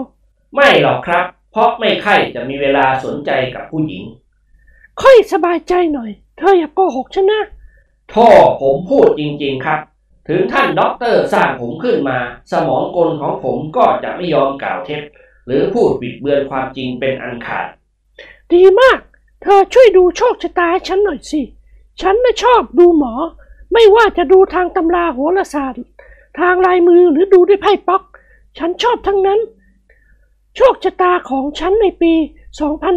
[0.55, 4.03] ไม่หรอกครับ เพราะไม่ใครจะมีเวลาสนใจกับผู้หญิง
[5.01, 7.43] ค่อยสบายใจหน่อย เธออย่าโกหกฉันนะ
[8.12, 8.29] ท่อ
[8.62, 9.81] ผมพูดจริง ๆ ครับ
[10.28, 12.18] ถึงท่านด็อกเตอร์สร้างผมขึ้นมา
[12.52, 15.02] สมองกลของผมก็จะไม่ยอมกล่าวเท็จ
[15.46, 17.66] หรือพูดบิดเบือนความจริงเป็นอันขาด
[18.52, 18.98] ดีมาก
[19.42, 21.40] เธอช่วยดูโชคชะตาให้ฉันหน่อยสิ
[22.00, 23.14] ฉันน่ะชอบดูหมอ
[23.72, 25.84] ไม่ว่าจะดูทางตำราโหราศาสตร์
[26.38, 28.02] ทางลายมือหรือดูด้วยไพ่ป๊อก
[28.58, 29.40] ฉันชอบทั้งนั้น
[30.56, 32.12] โชคชะตาของฉันในปี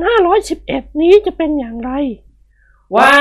[0.07, 1.91] 2511 นี้จะเป็นอย่างไร
[2.95, 3.11] ว่า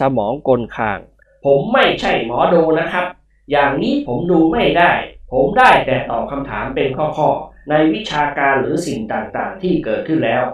[0.00, 0.98] สมองกลคาง
[1.44, 3.06] ผมไม่ใช่หมอดูนะครับ
[3.50, 4.90] อย่างนี้ผมดูไม่ได้
[5.32, 10.44] ผมได้แต่ตอบคำถามเป็นข้อๆในวิชาการหรือสิ่งต่างๆ ที่เกิดขึ้นแล้ว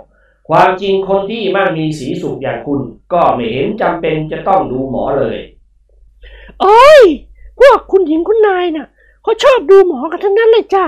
[0.48, 2.80] ความจริงคนที่มั่งมีสีสุขอย่างคุณ
[3.12, 5.36] ก็ไม่เห็นจำเป็นจะต้องดูหมอเลย
[6.60, 7.02] โอ้ย
[7.60, 8.86] พวกคุณหญิงคุณนายน่ะ
[9.22, 10.84] เขาชอบดูหมอกันทั้งนั้นเลยจ้ะ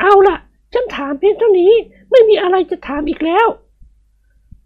[0.00, 0.36] เอาล่ะ
[0.72, 1.72] ฉันถามเพียงเท่านี้
[2.10, 3.46] ไม่มีอะไรจะถามอีกแล้ว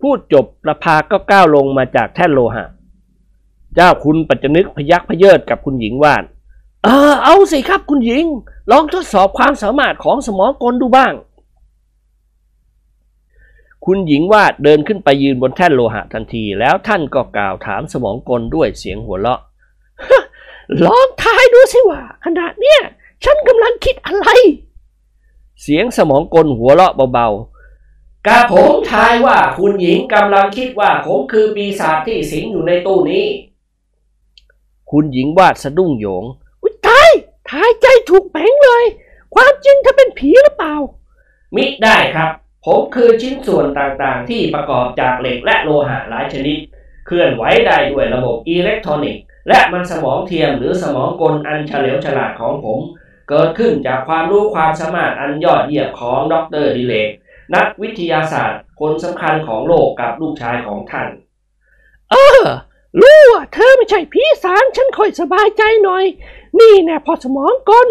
[0.00, 2.66] พูดจบประภาก็ก้าวลงมาจากแท่นโลหะ
[3.74, 6.22] เจ้าคุณปัจจนึกพยักพเยิดกับคุณหญิงว่าน
[6.84, 8.24] เออเอาสิครับคุณหญิง
[8.70, 11.12] ลองทดสอบความสามารถของสมองกลดูบ้าง
[13.86, 19.40] คุณหญิงวาดเดินขึ้นไปยืนบนแท่นโลหะทันทีแล้วท่านก็กล่าวถามสมองกลด้วยเสียงหัวเราะ
[20.86, 22.80] ลองทายดูสิว่า ขณะเนี้ย
[23.24, 24.28] ฉันกำลังคิดอะไร
[25.62, 33.24] เสียงสมองกลหัวเราะเบาๆกะผมทายว่าคุณหญิงกำลังคิดว่าผมคือปีศาจที่สิงอยู่ในตู้นี้
[34.90, 36.48] คุณหญิงวาดสะดุ้งโหยงอุ้ยตาย
[37.50, 38.84] ทายใจถูกแผงเลย
[39.34, 40.74] ความจริงเธอเป็นผีหรือเปล่า
[41.56, 42.30] มิได้ครับ
[42.66, 46.58] ผมคือชิ้นส่วนต่างๆ ที่ประกอบจากเหล็กและโลหะหลายชนิด
[47.06, 52.80] เคลื่อนไหวได้ด้วยระบบอิเล็กทรอนิกส์ และมันสมองเทียมหรือสมองกลอันเฉลียวฉลาดของผม
[53.28, 56.34] เกิดขึ้นจากความรู้ความสามารถอันยอดเยี่ยมของด
[56.64, 57.08] รดิเลก
[57.54, 61.08] นักวิทยาศาสตร์ คนสำคัญของโลกกับลูกชายของท่าน
[62.10, 62.40] เออ
[63.00, 66.04] รู้ว่าเธอไม่ใช่ผีสางฉันค่อยสบายใจหน่อย
[66.58, 67.88] นี่แน่พอสมองกล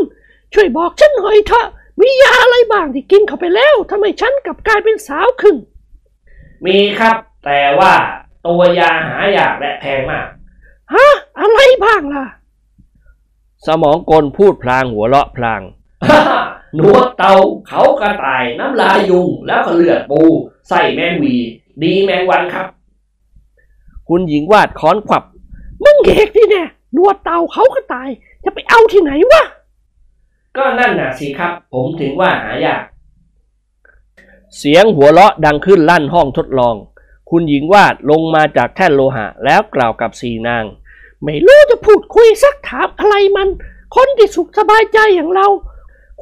[0.53, 1.67] ช่วยบอกฉันหน่อยเถอะ
[2.01, 5.55] มียาอะไรบ้างที่กินเข้าไปแล้วทำไมฉันกลับกลายเป็นสาวขึ้น
[6.65, 7.93] มีครับ แต่ว่า
[8.47, 10.27] ตัวยาหายากและแพงมาก
[10.93, 11.07] ฮะ
[11.39, 12.25] อะไรบ้างล่ะ
[13.67, 15.61] สมองกลพูดพลางหัวเราะพลาง
[16.75, 17.35] หนวดเตา
[17.67, 20.21] เขากระต่ายน้ำลายยุง แล้วก็เลือดปู
[20.67, 21.35] ไส้แมงวี
[21.81, 22.67] ดีแมงวันครับ
[24.09, 25.23] คุณหญิงวาดค้อนขวับ
[25.83, 28.09] มึงเอกนี่แน่หนวดเต่าเขาก็ตาย
[28.45, 29.43] จะไปเอาที่ไหนวะ
[30.57, 32.81] ก็นั่นน่ะสิครับ ผมถึงว่าหายาก
[34.57, 36.75] เสียงหัวเราะดังขึ้นลั่นห้องทดลอง
[37.29, 40.65] คุณหญิงวาดลงมาจากแท่นโลหะ แล้วกล่าวกับสีนาง
[41.23, 43.49] ไม่รู้จะพูดคุยสักถามอะไรมัน
[43.95, 45.47] คนที่สุขสบายใจอย่างเรา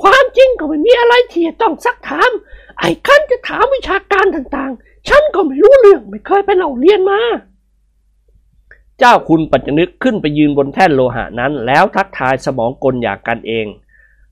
[0.02, 2.32] ความจริงก็ไม่มีอะไรที่จะต้องซักถาม
[2.80, 7.20] ไอ้ขั้นจะถามวิชาการต่างๆ ฉันก็ไม่รู้เรื่องไม่เคยไปเล่าเรียนมา
[9.00, 13.66] เจ้าคุณปัจจนึกขึ้นไปยืนบนแท่นโลหะนั้น แล้วทักทายสมองกลอย่างกันเอง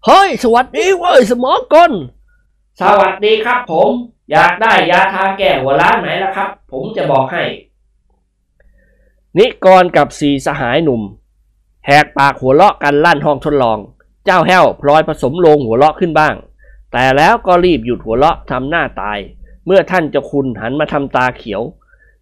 [0.06, 1.92] เฮ้ย สวัสดีเว้ยสมองกล
[2.82, 3.92] สวัสดีครับผม
[4.32, 7.44] อยากได้ยาทาแก้หัวล้านไหนล่ะครับ ผมจะบอกให้
[9.38, 11.02] นิกรกับสีสหายหนุ่ม
[11.86, 13.80] แหกปากหัวเราะกันลั่นห้องทดลอง
[14.26, 16.36] เจ้าแห้วพลอยผสมลงหัวเราะขึ้นบ้าง
[16.92, 19.20] แต่แล้วก็รีบหยุดหัวเราะทำหน้าตาย
[19.66, 21.62] เมื่อท่านเจ้าคุณหันมาทำตาเขียว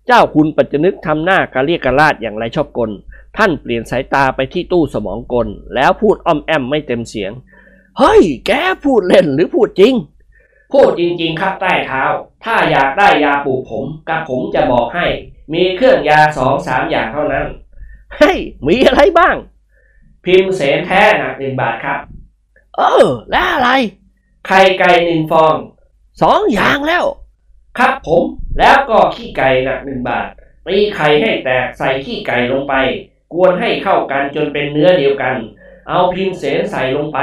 [0.07, 2.91] เจ้าคุณปัจจนึกทำหน้ากระเรียกกระลาดอย่างไรชอบกล
[3.37, 7.31] ท่านเปลี่ยนสายตาไปที่ตู้สมองกล แล้วพูดอ้อมแอมไม่เต็มเสียง
[7.99, 8.51] เฮ้ย แก
[8.83, 9.93] พูดเล่นหรือพูดจริง
[10.73, 12.03] พูดจริง ๆ ครับใต้เท้า
[12.45, 15.05] ถ้าอยากได้ยาปลูกผมกับผมจะบอกให้
[15.53, 17.45] มีเครื่องยาสองสามอย่างเท่านั้น
[18.15, 18.37] เฮ้ย
[18.67, 19.35] มีอะไรบ้าง
[20.25, 21.99] พิมพ์เสนแท้หนักหนึ่งบาทครับ
[22.77, 23.69] เออ แล้วอะไร
[24.47, 25.55] ไข่ไก่หนึ่งฟอง
[26.21, 27.05] สองอย่างแล้ว
[27.77, 28.23] ครับผม
[28.59, 30.27] แล้วก็ขี้ไก่หนักหนึ่งบาท
[30.67, 32.73] ตีไข่ให้แตกใส่ขี้ไก่ลงไป
[33.33, 35.35] กวนให้เข้ากันจนเป็นเนื้อเดียวกัน
[35.89, 37.19] เอาพิมพ์เสนใส่ลงไป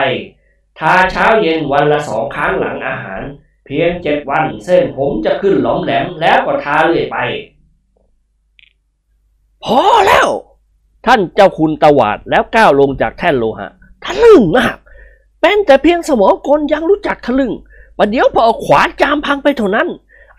[0.79, 3.23] ทาเช้าเย็นวันละสองครั้งหลังอาหาร
[3.65, 7.17] เพียงเจ็ดวันเส้นผมจะขึ้นหลอมแหลมแล้วก็ทาเรื่อยไป
[9.65, 10.29] พอแล้ว
[11.07, 13.71] ท่านเจ้าคุณตวาดแล้วก้าวลงจากแท่นโลหะ
[14.05, 14.77] ทะลึ่งมาก
[15.41, 17.53] เป็นแต่เพียงสมองกลยังรู้จักทะลึ่ง
[17.99, 19.89] ประเดี๋ยวพ่อขวานจามพังไปเท่านั้น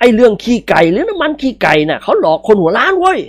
[0.01, 3.19] ไอ้เรื่องขี้ไก่หรือน้ำมันขี้ไก่น่ะเขาหลอกคนหัวล้านเว้ย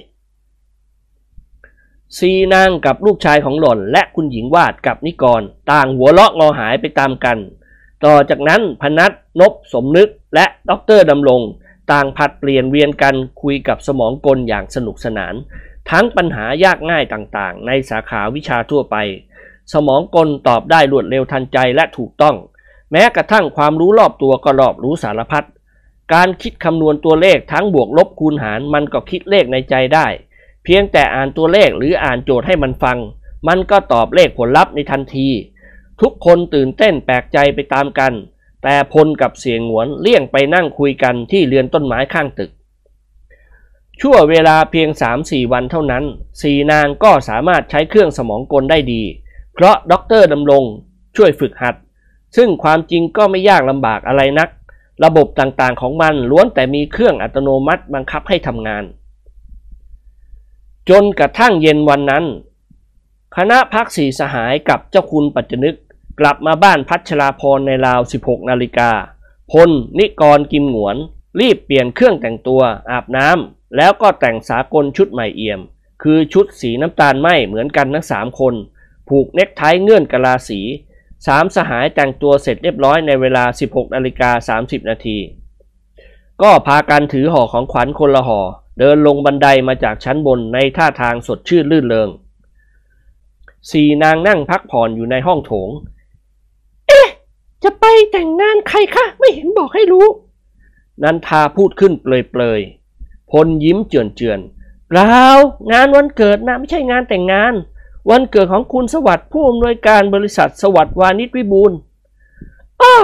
[2.18, 7.38] สี่นางกับลูกชายของหล่อนและคุณหญิงวาดกับนิกร ต่างหัวเราะงอหายไปตามกัน
[8.04, 11.40] ต่อจากนั้นพนัสนพสมนึกและด็อกเตอร์ดำรง
[11.92, 15.35] ต่างผัดเปลี่ยนเวียนกันคุยกับสมองกลอย่างสนุกสนาน
[15.90, 18.96] ทั้งปัญหายากง่ายต่างๆ ในสาขาวิชาทั่วไป
[19.72, 22.37] สมองกลตอบได้รวดเร็วทันใจและถูกต้อง
[22.92, 25.46] แม้กระทั่งความรู้รอบตัวก็รอบรู้สารพัด
[26.14, 30.07] การคิดคำนวณตัวเลขทั้งบวกลบคูณหารมันก็คิดเลขในใจได้
[30.64, 32.98] เพียงแต่อ่านตัวเลขหรืออ่านโจทย์ให้มันฟัง
[33.48, 35.29] มันก็ตอบเลขผลลัพธ์ในทันที
[36.01, 38.12] ทุกคนตื่นเต้นแปลกใจไปตามกัน
[38.62, 42.51] แต่พลกับเสียงหวนเลี่ยงไปนั่งคุยกันที่เรือนต้นไม้ข้างตึก
[44.01, 44.88] ชั่วเวลาเพียง
[45.20, 46.05] 3-4 วันเท่านั้น
[46.40, 49.03] สี่นางก็สามารถใช้เครื่องสมองกลได้ดี
[49.55, 50.64] เพราะด็อกเตอร์ดำรง
[51.16, 51.75] ช่วยฝึกหัด
[52.37, 54.48] ซึ่งความจริงก็ไม่ยากลำบากอะไรนัก
[55.05, 58.85] ระบบต่างๆของมันล้วนแต่มีเครื่องอัตโนมัติบังคับให้ทำงาน
[60.88, 62.24] จนกระทั่งเย็นวันนั้น
[63.37, 65.76] คณะพรรคสี่สหายกับเจ้าคุณปัจจนึก
[66.20, 68.90] กลับมาบ้านพัชราภรณ์ในราว 16 นาฬิกา
[69.52, 70.96] พล นิกรกิมหงวน
[71.40, 75.61] รีบเปลี่ยนเครื่องแต่งตัวอาบน้ำแล้วก็แต่งสากลชุดใหม่เอี่ยม
[76.02, 78.55] คือชุดสีน้ำตาลไหมเหมือนกันทั้งสามคน
[79.09, 80.61] ผูกเน็กไทเงื่อนกะลาสี
[81.26, 85.18] สามสหายแต่งตัวเสร็จเรียบร้อยในเวลา 16นาฬิกา30 นาที
[86.42, 88.40] ก็พากันถือห่อของขวัญคนละห่อ
[88.78, 92.08] เดินลงบันไดมาจากชั้นบนในท่าทางสดชื่นลื่นเริง
[93.70, 95.70] สี่นางนั่งพักผ่อนอยู่ในห้องโถง
[97.64, 100.06] จะไปแต่งงานใครคะ ไม่เห็นบอกให้รู้
[101.02, 105.24] นันทาพูดขึ้นเปลยๆพลยิ้มเจือนๆเปล่า
[105.72, 107.54] งานวันเกิดนะไม่ใช่งานแต่งงาน
[108.11, 111.73] วันเกิดของคุณสวัสดิ์ผู้อำนวยการบริษัทสวัสดิ์วานิชวิบูล
[112.83, 112.95] อ้อ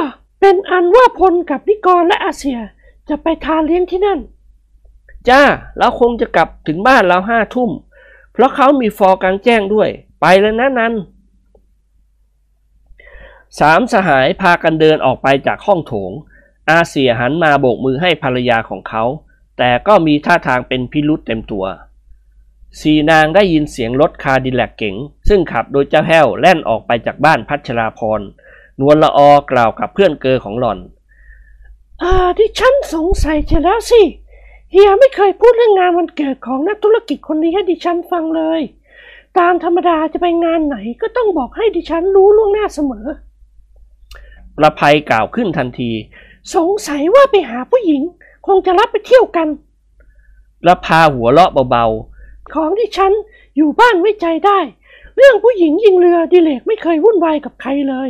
[0.41, 2.59] เป็นอันว่าพลกับนิกรและอาเซีย
[3.09, 4.21] จะไปทานเลี้ยงที่นั่น
[5.29, 5.43] จ้า
[5.79, 7.71] เราคงจะกลับถึงบ้านเราห้าทุ่ม
[8.33, 9.89] เพราะเขามีฟอร์กลางแจ้งด้วย
[10.21, 10.95] ไปแล้วนะนัน
[13.61, 16.13] สามสหายพากันเดินออกไปจากห้องโถง
[16.71, 19.05] อาเซียหันมาโบกมือให้ภรรยาของเขา
[19.59, 21.65] แต่ก็มีท่าทางเป็นพิรุษเต็มตัว
[22.81, 24.97] สีนางได้ยินเสียงรถคาร์ดิแลกเก๋ง
[25.29, 28.21] ซึ่งขับโดยเจ้าแห้วแล่นออกไปจากบ้านพัชราพร
[28.81, 30.79] นวลละออกล่าวกับเพื่อนเกอของหล่อน
[32.03, 34.03] อ่าดิฉันสงสัยเธอแล้วสิ
[34.73, 38.61] เฮียไม่เคยพูดเรื่องงานวันเกิดของนักธุรกิจคนนี้ให้ดิฉันฟังเลย
[39.39, 43.07] ตามธรรมดาจะไปงานไหนก็ต้องบอกให้ดิฉันรู้ล่วงหน้าเสมอ
[44.57, 45.91] ประภัยกล่าวขึ้นทันที
[46.55, 48.03] สงสัยว่าไปหาผู้หญิง
[48.47, 49.49] คงจะรับไปเที่ยวกัน
[50.65, 51.87] และพาหัวเราะเบา
[52.55, 53.13] ของดิฉัน
[53.57, 54.59] อยู่บ้านไว้ใจได้
[55.17, 58.09] เรื่องผู้หญิงยิงเรือดิเลกไม่เคยวุ่นวายกับใครเลย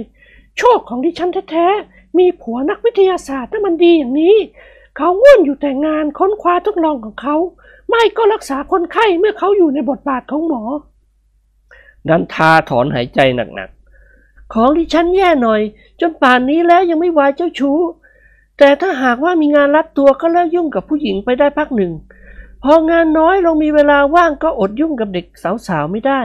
[0.59, 4.37] โชคของดิฉันแท้ๆมีผัวนักวิทยาศาสตร์ที่มันดีอย่างนี้
[4.97, 7.37] เขาง่วนอยู่แต่งานค้นคว้าทดลองของเขา
[7.89, 15.61] ไม่ก็รักษาคนไข้เมื่อเขาอยู่ในบทบาทของหมอๆนันทาถอนหายใจหนักๆ ของที่ฉันแย่หน่อย
[16.01, 17.79] จนป่านนี้แล้วยังไม่วายเจ้าชู้
[18.59, 21.93] แต่ถ้าหากว่ามีงานรัดตัวก็เลิกยุ่งกับผู้หญิงไปได้พักหนึ่ง
[22.63, 25.27] พองานน้อยลงมีเวลาว่างก็อดยุ่งกับเด็ก
[25.67, 26.21] สาวๆไม่ได้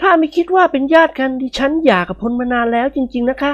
[0.00, 3.52] ถ้าไม่คิดว่าเป็นญาติกันดิฉันหย่ากับพลมานานแล้วจริง ๆนะคะ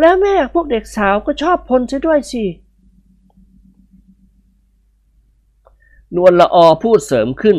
[0.00, 2.44] แล้วแม่พวกเด็กสาวก็ชอบพลซะด้วยสิ
[6.16, 7.56] นวลละออพูดเสริมขึ้น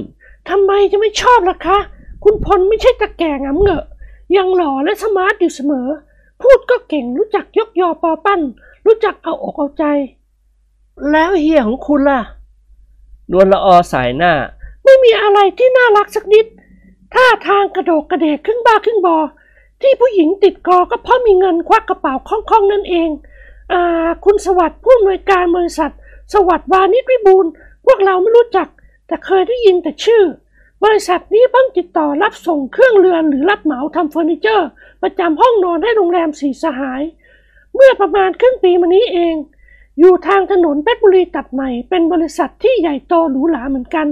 [0.49, 1.77] ทำไมจะไม่ชอบล่ะคะ
[2.23, 3.85] คุณพลไม่ใช่ตะแก่งำเหงอะ
[4.35, 5.87] ยังหล่อและสมาร์ทอยู่เสมอ
[6.41, 8.41] พูดก็เก่งรู้จักยกยอปอปั้น
[8.85, 9.83] รู้จักเอาอกเอาใจ
[11.11, 12.21] แล้วเฮียของคุณล่ะ
[13.31, 14.33] นวลละออสายหน้า
[14.83, 16.45] ไม่มีอะไรที่น่ารักสักนิด
[17.13, 19.17] ท่าทางกระโดกกระเดกครึ่งบ้าครึ่งบอ
[19.81, 23.09] ที่ผู้หญิงติดกอก็เพราะมีเงินควักกระเป๋าคล่องๆนั่นเอง
[23.71, 25.91] อ่าคุณสวัสดิ์ผู้อำนวยการบริษัท
[26.33, 27.45] สวัสดิ์วานิชวิบูล
[27.85, 28.67] พวกเราไม่รู้จัก
[29.07, 30.23] แต่เคยได้ยินแต่ชื่อ
[30.83, 34.69] บริษัทนี้เพิ่งติดต่อรับส่งเครื่องเรือนหรือรับเหมาทำเฟอร์นิเจอร์
[35.03, 37.01] ประจำห้องนอนให้โรงแรมสีสหาย
[37.75, 39.35] เมื่อประมาณครึ่งปีมานี้เอง
[39.97, 44.07] อยู่ทางถนนเพชรบุรีตัดใหม่ เป็นบริษัทที่ใหญ่โตหรูหราเหมือนกัน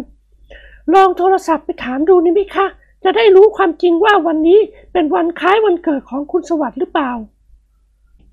[0.93, 2.67] ลองโทรศัพท์ไปถามดูนี่ไหมคะ
[3.03, 4.59] จะได้รู้ความจริงว่าวันนี้
[4.93, 7.11] เป็นวันคล้ายวันเกิดของคุณสวัสดิ์หรือเปล่า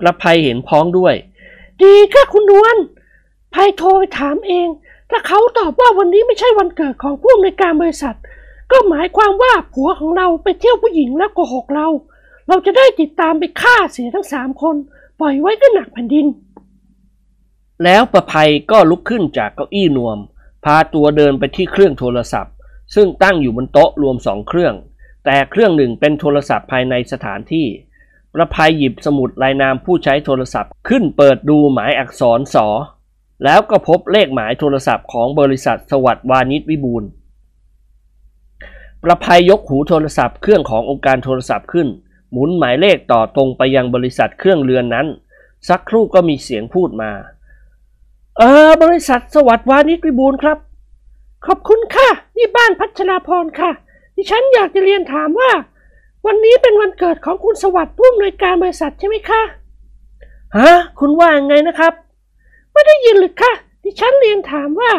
[0.01, 1.15] ประภัยเห็นพ้องด้วย
[1.83, 2.77] ดีค่ะคุณนวล
[3.55, 4.69] ภัยโทรไปถามเอง
[5.11, 8.17] ถ้าเขาตอบว่าวันนี้ไม่ใช่วันเกิดของผู้อำนวยการบริษัท
[8.71, 11.89] ก็หมายความว่าผัวของเราไปเที่ยวผู้หญิงแล้วโกหกเรา
[12.49, 14.77] เราจะได้ติดตามไปฆ่าเสียทั้งสามคน
[15.21, 16.27] ปล่อยไว้ก็หนักแผ่นดิน
[17.85, 20.19] แล้วประภัยก็ลุกขึ้นจากเก้าอี้นวม
[20.65, 22.55] พาตัวเดินไปที่เครื่องโทรศัพท์
[22.95, 24.75] ซึ่งตั้งอยู่บนโต๊ะรวมสองเครื่อง
[25.25, 27.67] แต่เครื่องหนึ่งเป็นโทรศัพท์ภายในสถานที่
[28.35, 32.67] ประภัยหยิบสมุดลายนามผู้ใช้โทรศัพท์ ขึ้นเปิดดูหมายอักษรสอ
[33.45, 37.05] แล้วก็พบเลขหมายโทรศัพท์ของบริษัทสวัสดิ์วานิชวิบูล
[39.03, 41.89] ประภัยยกหูโทรศัพท์เครื่องขององค์การโทรศัพท์ขึ้น
[42.33, 45.07] หมุนหมายเลขต่อตรงไปยังบริษัทเครื่องเรือนนั้น
[45.69, 47.13] สักครู่ก็มีเสียงพูดมา
[48.39, 50.59] เออบริษัทสวัสดิ์วานิชวิบูลครับ
[51.47, 53.71] ขอบคุณค่ะ นี่บ้านพัชราพรค่ะ
[54.17, 55.51] ดิฉันอยากจะเรียนถามว่า
[56.27, 59.43] วันนี้เป็นวันเกิดของคุณสวัสดิ์ผู้อำนวยการบริษัทใช่ไหมคะ
[60.57, 61.93] ฮะคุณว่ายังไงนะครับ
[62.73, 63.53] ไม่ได้ยินหรือคะ
[63.85, 64.93] ดิฉันเรียนถามว่า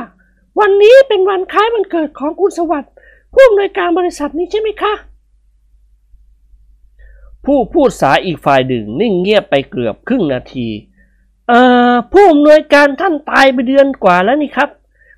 [0.60, 2.92] วันนี้เป็นวันคล้ายวันเกิดของคุณสวัสดิ์
[3.34, 4.94] ผู้อำนวยการบริษัทนี้ใช่ไหมคะ
[7.46, 10.68] ผู้พูดสายอีกฝ่ายหนึ่งนิ่งเงียบไปเกือบครึ่งนาที
[11.48, 14.70] เอ่อผู้อำนวยการท่านตายไปเดือนกว่าแล้วนี่ครับ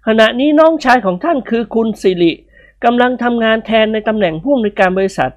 [0.07, 2.31] ขณะนี้น้องชายของท่านคือคุณสิริ
[2.83, 5.31] กำลังทำงานแทนในตำแหน่งผู้อำนวยการบริษัท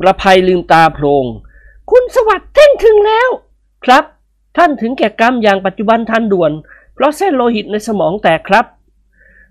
[0.00, 1.24] ประภัยลืมตาโพลง
[1.90, 3.28] คุณสวัสดิ์ท่งถึงแล้ว
[3.84, 4.04] ครับ
[4.56, 6.52] ท่านถึงแก่กรรมอย่างปัจจุบันทันด่วน
[6.94, 8.64] เพราะเส้นโลหิตในสมองแตกครับ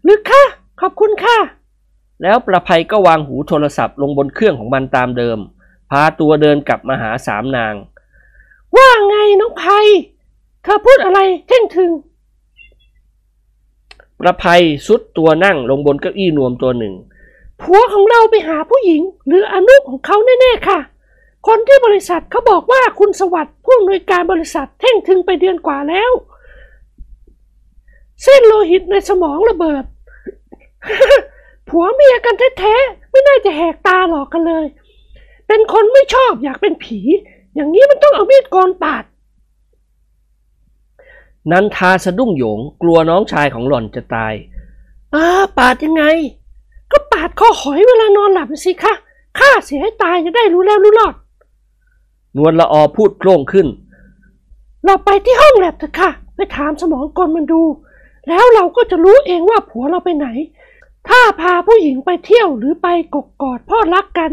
[0.03, 0.43] หรือคะ
[0.81, 1.37] ขอบคุณค่ะ
[2.21, 5.37] แล้วประภัยก็วางหูโทรศัพท์ลงบนเครื่องของมันตามเดิม
[5.91, 7.73] พาตัวเดินกลับมาหาสามนาง
[8.75, 9.63] ว่าไงน้องไพ
[10.63, 11.91] เธอพูดอะไรเท่งถึง
[14.19, 16.93] ประภัยสุดตัวนั่งลงบนเก้าอี้นวมตัวหนึ่ง
[17.61, 20.79] ผัวของเราไปหาผู้หญิง หรืออนุของเขาแน่ๆค่ะ
[21.47, 26.11] คนที่บริษัทเขาบอกว่าคุณสวัสดิ์ผู้อำนวยการบริษัทเท่งถึงไปเดือนกว่าแล้ว
[28.23, 29.83] เส้นโลหิตในสมองระเบิด
[31.69, 34.65] ผัวเมียกันแท้ๆ ไม่น่าจะแหกตาหลอกกันเลย
[35.47, 36.99] เป็นคนไม่ชอบอยากเป็นผี
[37.55, 39.03] อย่างนี้มันต้องเอามีดโกนปาด
[41.51, 44.33] นันทาสะดุ้งโหยงกลัวน้องชายของหล่อนจะตาย
[45.13, 45.25] อ่า
[45.57, 46.03] ปาดยังไง
[46.91, 48.93] ก็ปาดคอหอยเวลานอนหลับน่ะสิคะ
[49.39, 51.15] ฆ่าเสียให้ตายจะได้รู้แล้วรู้รอด
[52.37, 53.67] นวลละออพูดโคร่งขึ้น
[54.83, 57.61] เราไปที่ห้องแลบเถอะค่ะ ไปถามสมองกลมันดู
[58.27, 60.27] แล้วเราก็จะรู้เองว่าผัวเราไปไหน
[61.09, 64.31] ถ้าพาผู้หญิงไปเที่ยวหรือไปกกกอดพ่อรักกัน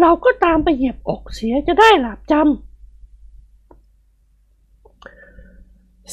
[0.00, 2.44] เราก็ตามไปเหยียบอกเสียจะได้หลับจำ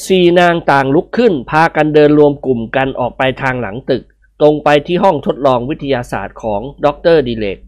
[0.06, 4.04] สี่นางต่างลุกขึ้น พากันเดินรวมกลุ่มกันออกไปทางหลังตึก
[4.42, 7.60] ตรงไปที่ห้องทดลองวิทยาศาสตร์ของดรดิเลก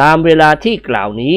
[0.00, 1.36] ตามเวลาที่กล่าวนี้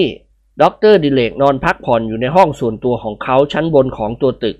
[0.61, 4.57] ดรดิเลกนอนพักผ่อนอยู่ในห้องส่วนตัวของเขาชั้นบนของตัวตึก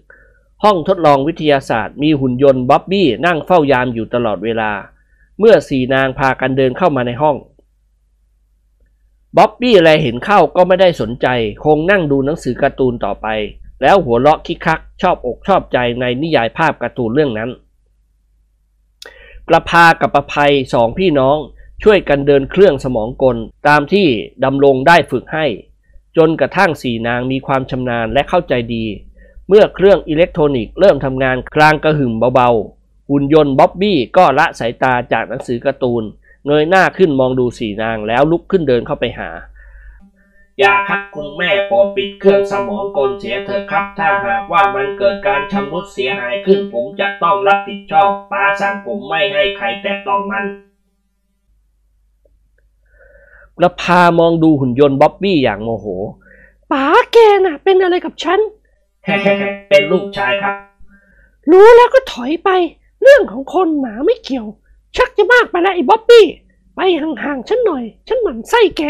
[0.64, 4.72] ห้องทดลองวิทยาศาสตร์ มีหุ่นยนต์บ๊อบบี้นั่งเฝ้ายามอยู่ตลอดเวลา
[5.40, 7.36] เมื่อสี่นางพากันเดินเข้ามาในห้อง
[9.38, 11.28] บ๊อบบี้อะไรเห็นเข้าก็ไม่ได้สนใจ
[11.64, 13.28] คงนั่งดูหนังสือการ์ตูนต่อไป
[13.82, 17.50] แล้วหัวเราะคิกคัก ชอบอกชอบใจในนิยายภาพการ์ตูนเรื่องนั้น
[19.48, 21.38] ประภากับประภัยสองพี่น้อง
[21.84, 24.08] ช่วยกันเดินเครื่องสมองกล ตามที่
[24.44, 25.46] ดำรงได้ฝึกให้
[26.18, 28.86] จนกระทั่งสี่นางมีความชำนาญและเข้าใจดี
[29.48, 36.04] เมื่อเครื่องอิเล็กทรอนิกส์เริ่มทำงานกลางกระหึ่มเบาๆหุ่นยนต์บ๊อบบี้ก็ละสายตาจากหนังสือการ์ตูน
[36.48, 39.30] เงยหน้าขึ้นมองดูสี่นางแล้วลุกขึ้นเดินเข้าไปหา
[40.60, 50.46] อย่าครับคุณแม่โปรดปิดเครื่องสมองกลเสียเถอะครับ ถ้าหากว่ามันเกิดการชำรุดเสียหายขึ้น ผมจะต้องรับผิดชอบป้าสั่งผมไม่ให้ใครแตะต้องมัน
[53.58, 58.40] ประพามองดูหุ่นยนต์บ๊อบบี้อย่างโมโหำป๋าแกน่ะ เป็นอะไรกับฉัน
[59.70, 60.56] เป็นลูกชายครับ
[61.52, 62.50] รู้แล้วก็ถอยไป
[63.02, 64.48] เรื่องของคนหมาไม่เกี่ยว
[64.96, 66.26] ชักจะมากไปแล้วไอ้บ๊อบบี้
[66.76, 68.82] ไปห่างๆฉันหน่อย ฉันหมั่นไส้แก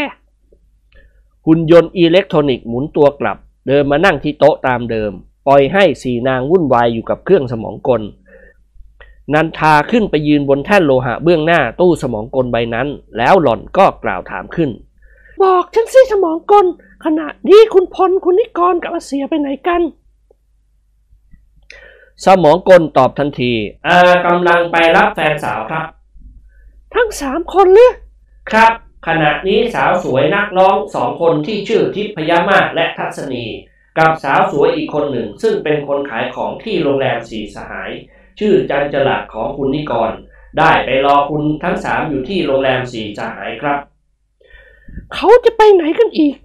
[1.45, 3.37] หุ่นยนต์อิเล็กทรอนิกส์หมุนตัวกลับ
[3.67, 5.11] เดินมานั่งที่โต๊ะตามเดิม
[5.47, 8.01] ปล่อยให้สีนางวุ่นวายอยู่กับเครื่องสมองกล
[9.33, 12.87] นันทาขึ้นไปยืนบนแท่นโลหะเบื้องหน้าตู้สมองกลใบนั้น
[13.17, 14.69] แล้วหล่อนก็กล่าวถามขึ้น
[15.43, 16.65] บอกฉันสิสมองกล
[17.05, 19.81] ขณะนี้คุณพลคุณนิกรกับอาเสียไปไหนกัน
[22.25, 23.53] สมองกลตอบทันที
[23.85, 25.85] เอ่ากำลังไปรับแฟนสาวครับ
[26.95, 27.91] ทั้งสามคนหรือ
[28.51, 28.73] ครับ
[29.07, 33.45] ขณะนี้สาวสวยนักร้องสองคนที่ชื่อทิพยมาศและทัศนี
[33.99, 37.91] กับสาวสวยอีกคนหนึ่ง ซึ่งเป็นคนขายของที่โรงแรมสีสหาย
[38.39, 40.11] ชื่อจันจลัดของคุณนิกร
[40.59, 43.79] ได้ไปรอคุณทั้งสามอยู่ที่โรงแรมสีสหายครับ
[45.13, 46.35] เขาจะไปไหนกันอีก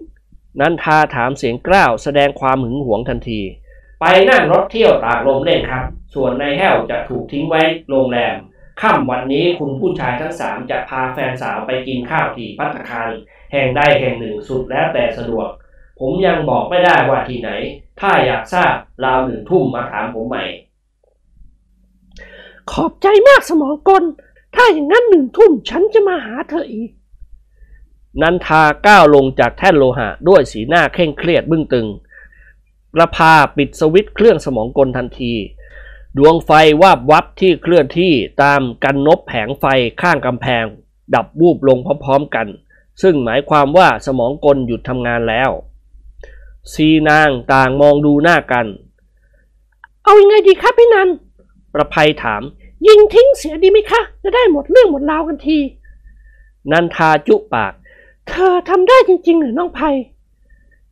[0.59, 3.41] นันทาถามเสียงกล้าวแสดงความหึงหวงทันที
[4.01, 8.35] ไปนั่งรถเที่ยวตากลมเล่นครับ ส่วนนายแห้วจะถูกทิ้งไว้โรงแรม
[8.81, 13.09] ค่ำวันนี้คุณผู้ชายทั้งสามจะพาแฟนสาวไปกินข้าวที่พัตตาคาร
[13.51, 15.47] แห่งใดแห่งหนึ่งสุดแล้วแต่สะดวก
[15.99, 17.49] ผมยังบอกไม่ได้ว่าที่ไหน
[18.01, 18.73] ถ้าอยากทราบ
[19.05, 20.43] ราวหนึ่งทุ่มมาถามผมใหม่
[22.71, 24.03] ขอบใจมากสมองกล
[24.55, 26.91] ถ้าอย่างนั้นหนึ่งทุ่มฉันจะมาหาเธออีก
[28.21, 31.87] นันทาก้าวลงจากแท่นโลหะด้วยสีหน้าเคร่งเครียดบึ้งตึง
[32.93, 35.33] ประพาปิดสวิตช์เครื่องสมองกลทันที
[36.17, 36.51] ดวงไฟ
[36.81, 39.65] วาบวับที่เคลื่อนที่ตามกันนบแผงไฟ
[40.01, 40.65] ข้างกำแพง
[41.15, 42.47] ดับวูบลงพร้อมๆกัน
[43.01, 45.49] ซึ่งหมายความว่าสมองกลหยุดทำงานแล้ว
[46.73, 48.65] สีนางต่างมองดูหน้ากัน
[50.03, 51.09] เอาอยังไงดีครับพี่นัน
[51.73, 52.41] ประภัยถาม
[52.87, 55.57] ยิงทิ้งเสียดีไหมคะ จะได้หมดเรื่องหมดราวกันที
[56.71, 57.73] นันทาจุปาก
[58.27, 59.79] เธอทำได้จริง ๆ หรือน้องไพ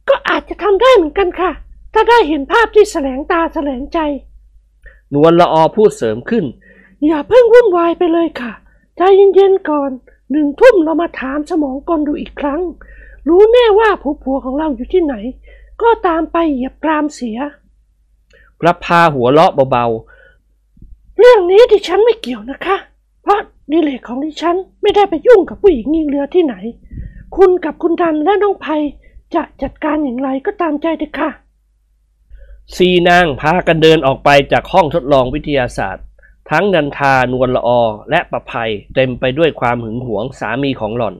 [0.09, 1.51] ก็อาจจะทำได้เหมือนกันค่ะ
[1.93, 3.99] ถ้าได้เห็นภาพที่แสลงตาแสลงใจ
[5.13, 6.45] นวลละออพูดเสริมขึ้น
[7.05, 8.51] อย่าเพิ่งวุ่นวายไปเลยค่ะ
[8.97, 9.01] ใจ
[9.35, 9.91] เย็นๆก่อน
[10.31, 12.61] หนึ่งทุ่มเรามาถามสมองกลดูอีกครั้ง
[13.27, 15.15] รู้แน่ว่าผัวผัวของเราอยู่ที่ไหน
[15.81, 17.37] ก็ตามไปเหยียบกรามเสีย
[18.59, 22.77] ประพาหัวเราะเบาๆ เรื่องนี้ดิฉันไม่เกี่ยวนะคะ
[23.23, 23.39] เพราะ
[23.71, 26.55] ดิเลกของดิฉันไม่ได้ไปยุ่งกับผู้หญิงยิงเรือที่ไหน
[27.35, 28.67] คุณกับคุณดันและน้องไพ
[29.33, 31.29] จะจัดการอย่างไรก็ตามใจเถอะค่ะ
[32.77, 36.05] สี่นางพากันเดินออกไปจากห้องทดลองวิทยาศาสตร์
[36.49, 37.69] ทั้งนันทานวลละอ
[38.09, 41.15] และประภัยเต็มไปด้วยความหึงหวงสามีของหล่อน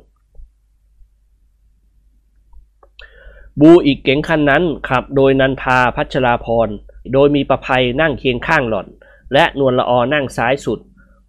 [3.60, 6.70] บูอีกเก๋งคันนั้นขับโดยนันทาพัชราพร
[7.14, 8.88] โดยมีประภัยนั่งเคียงข้างหล่อน
[9.34, 10.80] และนวลละออนั่งซ้ายสุด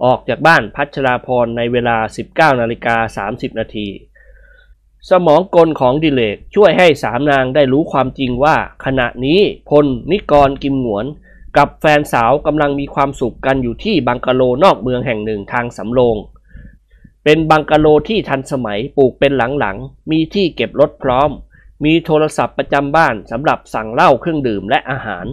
[0.05, 1.97] ออกจากบ้านพัชราพรในเวลา
[2.31, 3.89] 19นาฬิกา30นาที
[5.09, 9.41] สมองกลของดิเลกช่วยให้สามนางได้รู้ความจริงว่า ขณะนี้
[9.71, 11.07] พลนิกรกิมหงวน
[11.57, 16.17] กับแฟนสาวกำลังมีความสุขกันอยู่ที่บังกะโลนอกเมืองแห่งหนึ่งทางสำโรง
[17.25, 21.31] เป็นบังกะโลที่ทันสมัยปลูกเป็นหลังๆ มีที่เก็บรถพร้อม
[21.85, 25.27] มีโทรศัพท์ประจำบ้านสำหรับสั่งเหล้าเครื่องดื่มและอาหาร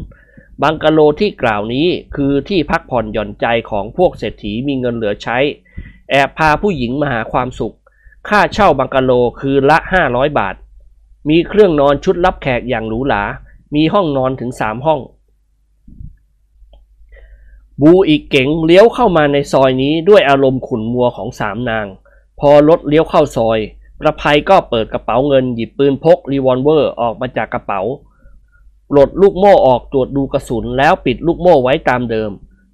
[0.64, 5.38] บังกะโลที่กล่าวนี้คือที่พักผ่อนหย่อนใจของพวกเศรษฐีมีเงินเหลือใช้
[6.10, 7.76] แอบพาผู้หญิงมาหาความสุข
[8.30, 10.56] ค่าเช่าบังกะโลคืนละ 500 บาท
[11.30, 13.24] มีเครื่องนอนชุดรับแขกอย่างหรูหรา
[13.76, 15.00] มีห้องนอนถึง 3 ห้อง
[17.82, 21.88] บูอีกเก๋งเลี้ยวเข้ามาในซอยนี้ด้วยอารมณ์ขุนมัวของสามนาง
[22.40, 23.60] พอรถเลี้ยวเข้าซอย
[24.00, 27.82] ประไพก็เปิดกระเป๋าเงินหยิบปืนพกรีวอลเวอร์ออกมาจากกระเป๋า
[28.90, 32.32] ปลดลูกโม่ออกตรวจดูกระสุนแล้วปิดลูกโม่ไว้ตามเดิม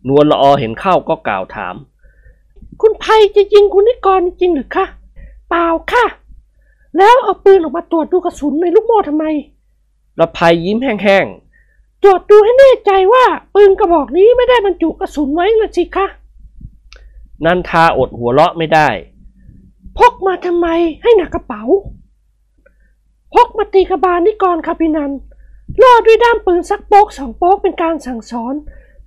[0.07, 1.75] นวลลออเห็นเข้าก็กล่าวถาม
[2.81, 4.85] คุณไพจะยิงคุณนิกรจริงหรือคะ
[5.53, 6.05] เปล่าค่ะ
[6.97, 9.25] แล้วเอาปืนออกมาตรวจดูกระสุนในลูกโม่ทำไม
[10.17, 11.27] ประไพยิ้มแห้ง
[12.03, 13.25] ตรวจดูให้แน่ใจว่า
[13.55, 18.87] ปืนกระบอกนี้ไม่ได้บรรจุกระสุนไว้นะสิคะๆนันทาอดหัวเราะไม่ได้
[19.97, 20.67] พกมาทำไม
[21.03, 21.63] ให้หนักกระเป๋า
[23.33, 25.11] พกมาตีกระบาลนิกรค่ะพี่นัน
[25.81, 28.53] ล่อด้วยด้ามปืนสักโป๊กสองโป๊กเป็นการสั่งสอน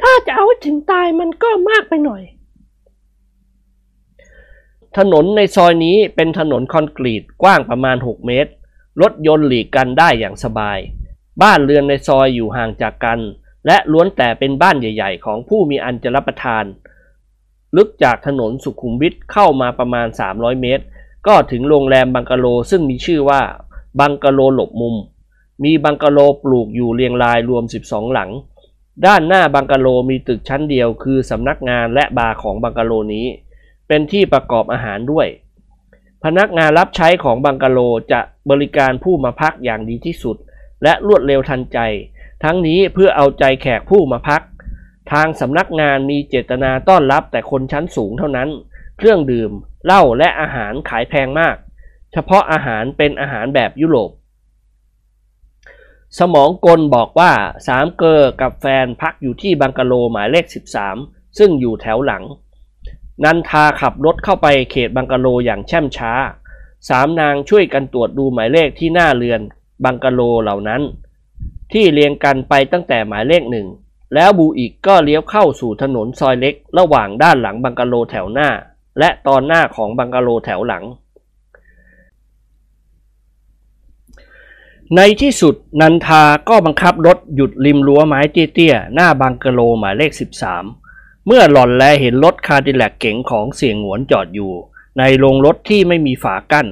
[0.03, 2.22] ถ้าจะเอาให้ถึงตายมันก็มากไปหน่อย
[4.99, 8.51] ถนนในซอยนี้เป็นถนนคอนกรีตกว้างประมาณ 6 เมตร
[9.03, 10.78] รถยนต์หลีกกันได้อย่างสบาย
[11.42, 13.20] บ้านเรือนในซอยอยู่ห่างจากกัน
[13.66, 16.64] และล้วนแต่เป็นบ้านใหญ่ๆ ของผู้มีอันจะรับประทาน
[17.76, 20.84] ลึกจากถนนสุขุมวิทเข้ามาประมาณ 300 เมตร
[21.26, 23.42] ก็ถึงโรงแรมบังกะโลซึ่งมีชื่อว่า
[24.01, 24.97] บังกะโลหลบมุม
[25.64, 28.30] มีบังกะโลปลูกอยู่เรียงรายรวม 12 หลัง
[29.07, 33.26] ด้านหน้าบังกะโลมีตึกชั้นเดียวคือสำนักงานและบาร์ของบังกะโลนี้
[33.89, 35.28] เป็นที่ประกอบอาหารด้วย
[36.24, 37.78] พนักงานรับใช้ของบังกะโล
[38.12, 38.20] จะ
[38.51, 40.37] บริการผู้มาพักอย่างดีที่สุด
[40.82, 41.78] และรวดเร็วทันใจ
[42.45, 44.43] ทั้งนี้เพื่อเอาใจแขกผู้มาพัก
[45.12, 48.49] ทางสำนักงานมีเจตนาต้อนรับแต่คนชั้นสูงเท่านั้น
[48.99, 49.51] เครื่องดื่ม
[49.84, 51.57] เหล้าและอาหารขายแพงมาก
[52.12, 54.11] เฉพาะอาหารเป็นอาหารแบบยุโรป
[56.18, 57.32] สมองกลบอกว่า
[57.66, 60.47] สามเกอร์กับแฟนพักอยู่ที่บังกะโลหมายเลข
[60.91, 62.22] 13 ซึ่งอยู่แถวหลัง
[63.24, 66.12] นันทาขับรถเข้าไปเขตบังกะโลอย่างแช่มช้า
[66.88, 69.40] สามนางช่วยกันตรวจดูหมายเลขที่หน้าเรือน
[69.84, 70.82] บังกะโลเหล่านั้น
[71.72, 73.66] ที่เรียงกันไปตั้งแต่หมายเลขหนึ่ง
[74.14, 78.48] แล้ว Buick ก็เลี้ยวเข้าสู่ถนนซอยเล็ก ระหว่างด้านหลังบังกะโลแถวหน้า
[78.98, 80.84] และตอนหน้าของบังกะโลแถวหลัง
[84.96, 90.86] ในที่สุดนันทาก็บังคับรถหยุดริมรั้วไม้เตี้ยๆหน้าบังกะโลหมายเลข 13
[91.27, 94.53] เมื่อหล่อนแลเห็นรถ Cadillac เก๋งของเสี่ยหงวนจอดอยู่
[94.99, 96.66] ในโรงรถที่ไม่มีฝากั้น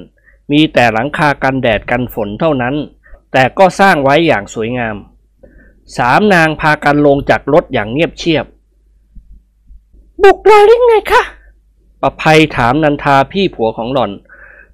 [0.52, 2.74] มีแต่หลังคากันแดดกันฝนเท่านั้น
[3.32, 4.96] แต่ก็สร้างไว้อย่างสวยงาม
[5.96, 8.46] สามนางพากันลงจากรถอย่างเงียบเชียบ
[10.22, 11.22] บุกเลยหรือไงคะ
[12.00, 14.12] ประภัยถามนันทาพี่ผัวของหล่อน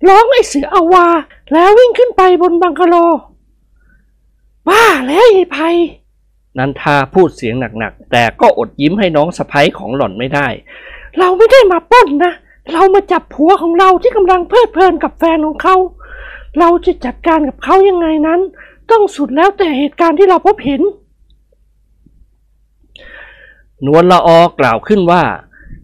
[0.08, 1.06] ร้องไอ้เสืออาวา
[1.52, 2.94] แล้ววิ่งขึ้นไปบนบังกะโล
[4.68, 5.58] บ้าแล้วยายไพ
[6.58, 10.46] นันทาพูดเสียงหนักๆ แต่ก็อดยิ้มให้น้องสะพ้ยของหล่อนไม่ได้
[11.18, 12.32] เราไม่ได้มาป้นนะ
[12.72, 15.76] เรามาจับผัวของเราที่กำลังเพลิดเพลินกับแฟนของเขา
[16.58, 18.40] เราจะจัดการกับเขายังไงนั้น
[18.90, 20.82] ต้องสุดแล้วแต่เหตุการณ์ที่เราพบเห็น
[23.86, 25.22] นวลละออกล่าวขึ้นว่า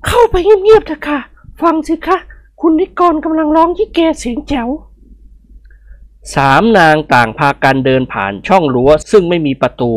[0.07, 1.19] เข้าไปเงียบๆเถอะค่ะ
[1.63, 2.17] ฟังสิคะ
[2.61, 4.69] คุณนิกรกำลังร้องยี่แกเสียงแจ๋ว
[6.35, 9.93] สามนางต่างพากันเดินผ่านช่องรั้วซึ่งไม่มีประตู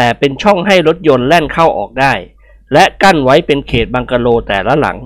[0.00, 2.12] แต่เป็นช่องให้รถยนต์แล่นเข้าออกได้
[2.72, 4.98] และกั้นไว้เป็นเขตบังกะโลแต่ละหลัง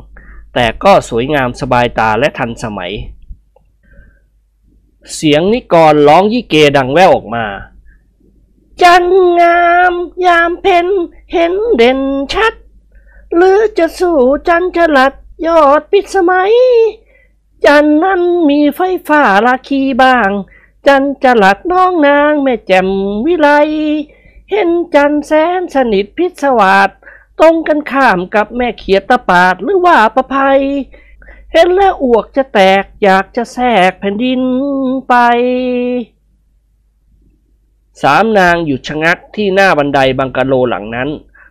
[0.55, 2.93] แต่ก็สวยงามสบายตาและทันสมัย
[5.15, 7.45] เสียงนิกรร้องยี่เกดังแว่วออกมา
[8.83, 9.05] จัน
[9.41, 9.93] งาม
[10.27, 10.87] ยามเพ็ญ
[11.33, 12.01] เห็นเด่น
[12.33, 12.55] ชัด
[13.35, 14.19] หรือจะสู้
[14.49, 15.13] จันจลัด
[15.47, 16.53] ยอดปิดสมัย
[17.67, 20.31] จันนั้นมีไฟฟ้าราคีบ้าง
[20.87, 22.89] จันจลัดน้องนางแม่แจ่ม
[23.27, 23.49] วิไล
[24.55, 26.89] เห็นจันแสนสนิทพิศวาส
[27.41, 30.61] ตรงกันข้ามกับแม่เขียดตะปาดหรือว่าประภัย
[31.53, 34.43] เห็นแล้วอวกจะแตกอยากจะแทรกแผ่นดิน
[35.09, 35.15] ไป
[38.03, 41.09] สามนางหยุดชะงักที่หน้าบันไดบังกะโลหลังนั้น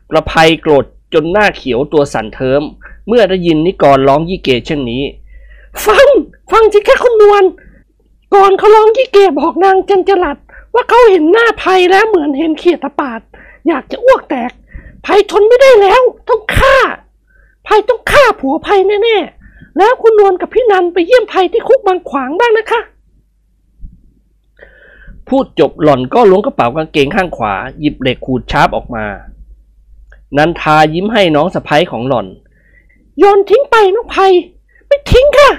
[0.09, 2.61] ประภัยโกรธจนหน้าเขียวตัวสั่นเทิม
[3.07, 5.03] เมื่อได้ยินนิกรร้องยี่เกเช่นนี้
[5.85, 6.07] ฟัง
[6.51, 7.43] ฟังสิคะคุณนวล
[8.33, 10.37] ก่อนเขาร้องยี่เกบอกนางจันจลัด
[10.73, 13.21] ว่าเขาเห็นหน้าภัยแล้วเหมือนเห็นเขียดตะปาด
[13.67, 14.51] อยากจะอ้วกแตก
[15.05, 16.77] ภัยทนไม่ได้แล้ว ต้องฆ่า
[17.67, 22.81] ภัยต้องฆ่าผัวภัยแน่ๆแล้วคุณนวลกับพี่นันไปเยี่ยมภัยที่คุกบางขวางบ้างนะคะ
[25.27, 29.05] พูดจบหล่อนก็ล้วงกระเป๋ากางเกงข้างขวา หยิบเหล็กขูดชาร์ปออกมา
[30.37, 32.27] นันทายิ้มให้น้องสะพ้ยของหล่อน
[33.17, 34.31] โยนทิ้งไปน้องภัย
[34.87, 35.49] ไม่ทิ้งค่ะ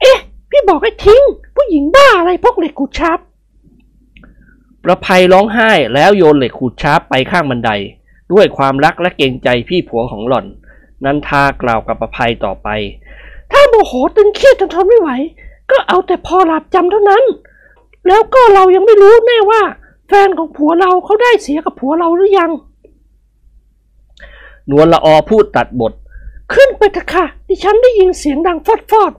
[0.00, 0.18] เอ๊ะ
[0.50, 1.22] พี่บอกให้ทิ้ง
[1.56, 3.18] ผู้หญิงบ้าอะไรพกเหล็กขูดชาร์ป
[4.88, 7.70] ประภัยร้องไห้แล้วโยนเหล็กขูดชาร์ปไปข้างบันได
[8.32, 10.46] ด้วยความรักและเกรงใจพี่ผัวของหล่อน
[11.04, 12.68] นันทากล่าวกับประภัยต่อไป
[13.52, 15.10] ถ้าโมโหตึงเครียดจนทนไม่ไหว
[15.70, 17.24] ก็เอาแต่พอหลับจำเท่านั้น
[18.06, 19.62] แล้วก็เรายังไม่รู้แน่ว่า
[20.08, 22.50] แฟนของผัวเราเขาได้เสียกับผัวเราหรือยัง
[24.70, 25.92] นวลละอพูดตัดบท
[26.54, 29.12] ขึ้นไปเถอะค่ะดิฉันได้ยินเสียงดังฟอดฟอด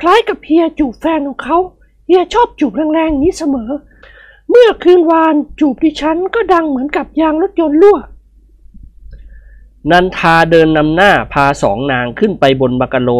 [0.00, 1.58] คล้ายกับเฮียจูบแฟนของเขา
[2.06, 3.70] เฮียชอบจูบแรงๆนี้เสมอ
[4.56, 7.98] เมื่อคืนวานจูบดิฉันก็ดังเหมือนกับยางรถยนต์รั่ว
[9.90, 13.10] นันทาเดินนำหน้าพาสองนางขึ้นไปบนบักโล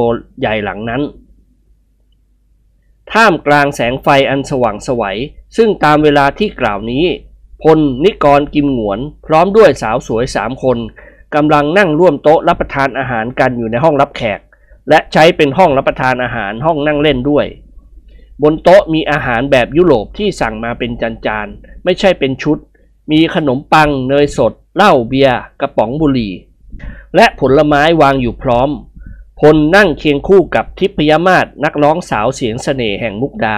[0.40, 1.02] ใหญ่หลังนั้น
[3.12, 5.18] ท่ามกลางแสงไฟอันสว่างไสวัย
[5.56, 7.04] ซึ่งตามเวลาที่กล่าวนี้
[7.62, 10.78] พลนิกรกิมหงวน พร้อมด้วยสาวสวยสามคน
[11.34, 14.40] กำลังนั่งร่วมโต๊ะรับประทานอาหารกันอยู่ในห้องรับแขก
[14.88, 17.46] และใช้เป็นห้องรับประทานอาหารห้องนั่งเล่นด้วย
[18.42, 22.58] บนโต๊ะมีอาหารแบบยุโรปที่สั่งมาเป็นจานๆ ไม่ใช่เป็นชุด
[23.12, 26.32] มีขนมปัง เนยสด เหล้าเบียร์ กระป๋องบุหรี่
[27.16, 28.70] และผลไม้วางอยู่พร้อม
[29.40, 33.56] พลนั่งเคียงคู่กับทิพยมาศนักร้องสาวเสียงเสน่ห์แห่งมุกดา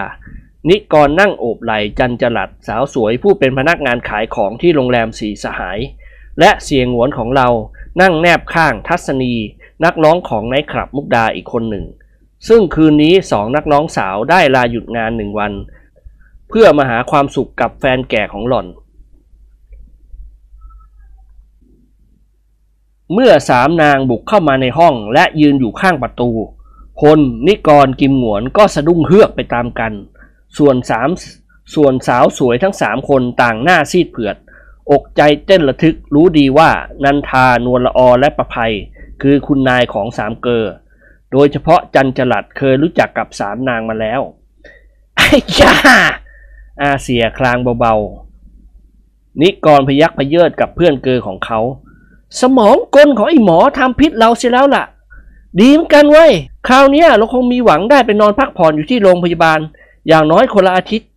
[0.69, 5.79] นิกรนั่งโอบไหลจันจลัดสาวสวยผู้เป็นพนักงานขายของที่โรงแรมสีสหาย
[6.41, 7.49] และเสียงหวนของเรา
[8.01, 9.35] นั่งแนบข้างทัศนี
[9.85, 11.85] นักร้องของไนท์คลับมุกดาอีกคนหนึ่ง
[12.49, 15.53] ซึ่งคืนนี้สองนักร้องสาวได้ลาหยุดงานหนึ่งวัน
[16.49, 18.67] เพื่อมาหาความสุขกับแฟนแก่ของหล่อน
[23.13, 26.31] เมื่อสามนางบุกเข้ามาในห้องและยืนอยู่ข้างประตู
[27.01, 29.93] พล นิกร กิมหวนก็สะดุ้งเฮือกไปตามกัน
[30.59, 31.09] ส่วนสาม
[31.75, 34.37] ส่วนสาวสวยทั้งสามคนต่างหน้าซีดเผือด
[34.91, 36.71] อกใจเต้นระทึกรู้ดีว่า
[37.05, 38.75] นันทานวลละออและประภัย
[39.23, 40.65] คือคุณนายของสามเกอ
[41.37, 44.21] โดยเฉพาะจันจลัดเคยรู้จักกับสามนางมาแล้ว
[45.17, 45.29] ไอ้
[45.61, 45.75] ยา
[46.81, 51.61] อาเสียคลางเบาๆ นิกรพยักพเยิดกับเพื่อนเกอของเขา
[52.41, 54.85] สมองกลของไอ้หมอทำพิษเราเสียแล้วล่ะ
[55.61, 56.33] ดีเหมือนกันเว้ย
[56.67, 59.61] คราวนี้เราคงมีหวังได้ไปนอนพักผ่อนอยู่ที่โรงพยาบาล
[60.09, 61.09] อย่างน้อยคนละอาทิตย์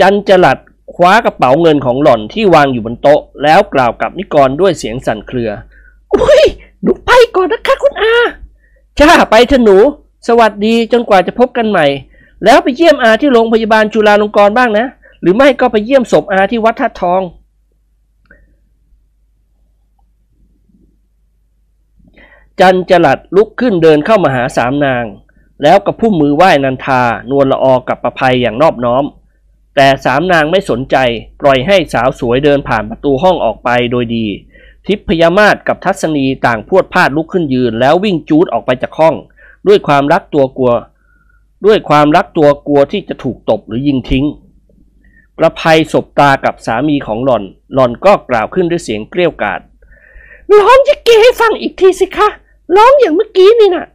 [0.00, 0.58] จันจลัด
[0.94, 5.50] คว้ากระเป๋าเงินของหล่อนที่วางอยู่บนโต๊ะ แล้วกล่าวกับนิกรด้วยเสียงสั่นเครือ
[6.14, 6.42] อุ้ย
[6.82, 8.14] หนูไปก่อนนะคะคุณอา
[8.98, 9.76] จ้าไปเถอะหนู
[10.28, 11.86] สวัสดีจนกว่าจะพบกันใหม่
[12.44, 14.86] แล้วไปเยี่ยมอาที่โรงพยาบาลจุฬาลงกรณ์บ้างนะ
[15.20, 17.22] หรือไม่ก็ไปเยี่ยมศพอาที่วัดท่าทอง
[22.60, 25.04] จันจลัดลุกขึ้นเดินเข้ามาหาสามนาง
[25.62, 29.04] แล้วก็พุ่มมือไหว้นันทา นวลละออกับประภัยอย่างนอบน้อม
[29.76, 30.96] แต่สามนางไม่สนใจ
[31.40, 34.26] ปล่อยให้สาวสวยเดินผ่านประตูห้องออกไปโดยดี
[34.86, 39.14] ทิพยมาศกับทัศนีต่างพวดพลาดลุกขึ้นยืน แล้ววิ่งจูดออกไปจากห้อง
[39.68, 40.72] ด้วยความรักตัวกลัว
[41.66, 44.24] ด้วยความรักตัวกลัวที่จะถูกตบหรือยิงทิ้ง
[45.38, 47.42] ประภัยสบตากับสามีของหล่อน
[47.74, 49.60] หล่อนก็กล่าวขึ้นด้วยเสียงเกลี้ยวกาด
[50.58, 52.28] ร้องจะเกให้ฟังอีกทีสิคะ
[52.76, 53.86] ร้องอย่างเมื่อกี้นี่น่ะ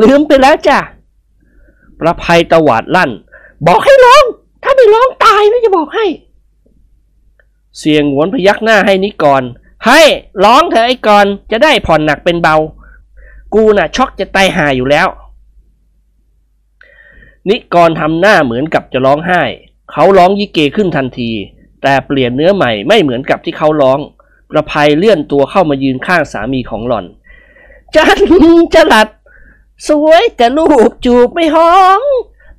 [0.00, 0.78] ลืมไปแล้วจ้ะ
[2.00, 3.10] ประภัยตวาดลั่น
[3.66, 4.24] บอกให้ร้อง
[4.62, 6.06] ถ้าไม่ร้องตายนะจะบอกให้
[7.78, 9.42] เสียงหวนพยักหน้าให้นิกร
[9.86, 10.00] ให้
[10.44, 12.56] ร้องเถอะไอ้กรจะได้ผ่อนหนักเป็นเบา
[13.54, 15.08] กูน่ะช็อกจะตายหาอยู่แล้ว
[17.48, 19.42] นิกรทำหน้าเหมือนกับจะร้องไห้
[19.90, 21.30] เขาร้องยิเกขึ้นทันที
[21.82, 23.98] แต่เปลี่ยนเนื้อใหม่ไม่เหมือนกับที่เขาร้อง
[24.50, 27.06] ประภัยเลื่อนตัวเข้ามายืนข้างสามีของหล่อน
[27.94, 28.18] จัน
[28.74, 29.08] จะหลัด
[29.88, 32.00] สวยแต่รูปจูบไม่ห้อง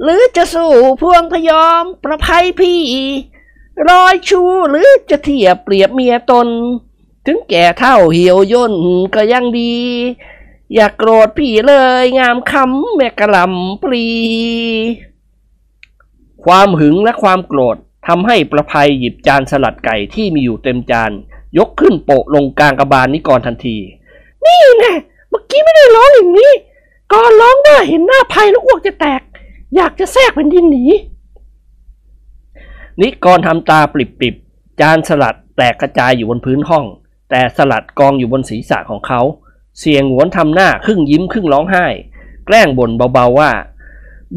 [0.02, 2.82] หรือจะสู้พวงพยอมประภัยพี่
[3.88, 6.48] รอยชูหรือจะเทียบเปรียบเมียตน
[7.26, 8.74] ถึงแก่เท่าเหี่ยวย่น
[9.16, 9.76] ก็ยังดี
[10.74, 14.08] อย่ากโกรธพี่เลยงามคำแม่กระลำปลี
[16.44, 21.12] ความหึงและความโกรธทำให้ประภัยหยิบจานสลัดไก่ที่มีอยู่เต็มจาน
[21.58, 23.78] ยกขึ้นโปะลงกลางกระบาลนิกรทันที
[24.46, 24.94] นี่แน่
[25.30, 26.52] เมื่อกี้ไม่ได้ร้องอย่างนี้
[27.14, 29.22] ก่อนร้องได้เห็นหน้าภัยแล้วอ้วกจะแตก
[29.76, 30.84] อยากจะแทรกแผ่นดินหนี
[33.02, 36.86] นิกรทำตาปริบๆ จานสลัดแตกกระจายอยู่บนพื้นห้อง
[37.30, 39.22] แต่สลัดกองอยู่บนศีรษะของเขา
[39.80, 41.86] เสียงหวนทำหน้าครึ่งยิ้มครึ่งร้องไห้
[42.46, 43.52] แกล้งบ่นเบาๆว่า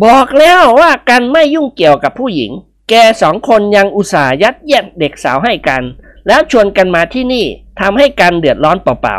[0.04, 2.50] บอกแล้วว่ากันไม่ยุ่งเกี่ยวกับผู้หญิง
[2.88, 5.82] แกสองคนยังอุตส่าห์ยัดเยียดเด็กสาวให้กัน
[6.26, 7.46] แล้วชวนกันมาที่นี่
[7.80, 9.18] ทำให้กันเดือดร้อนเปล่า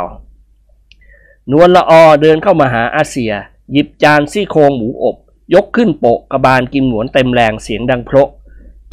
[0.75, 3.31] ๆนวลละออเดินเข้ามาหาอาเซีย
[3.71, 5.15] หยิบจานซี่โครงหมูอบ
[5.53, 8.29] ยกขึ้นโปะกระบาลกิมหนวนเต็มแรงเสียงดังโพระ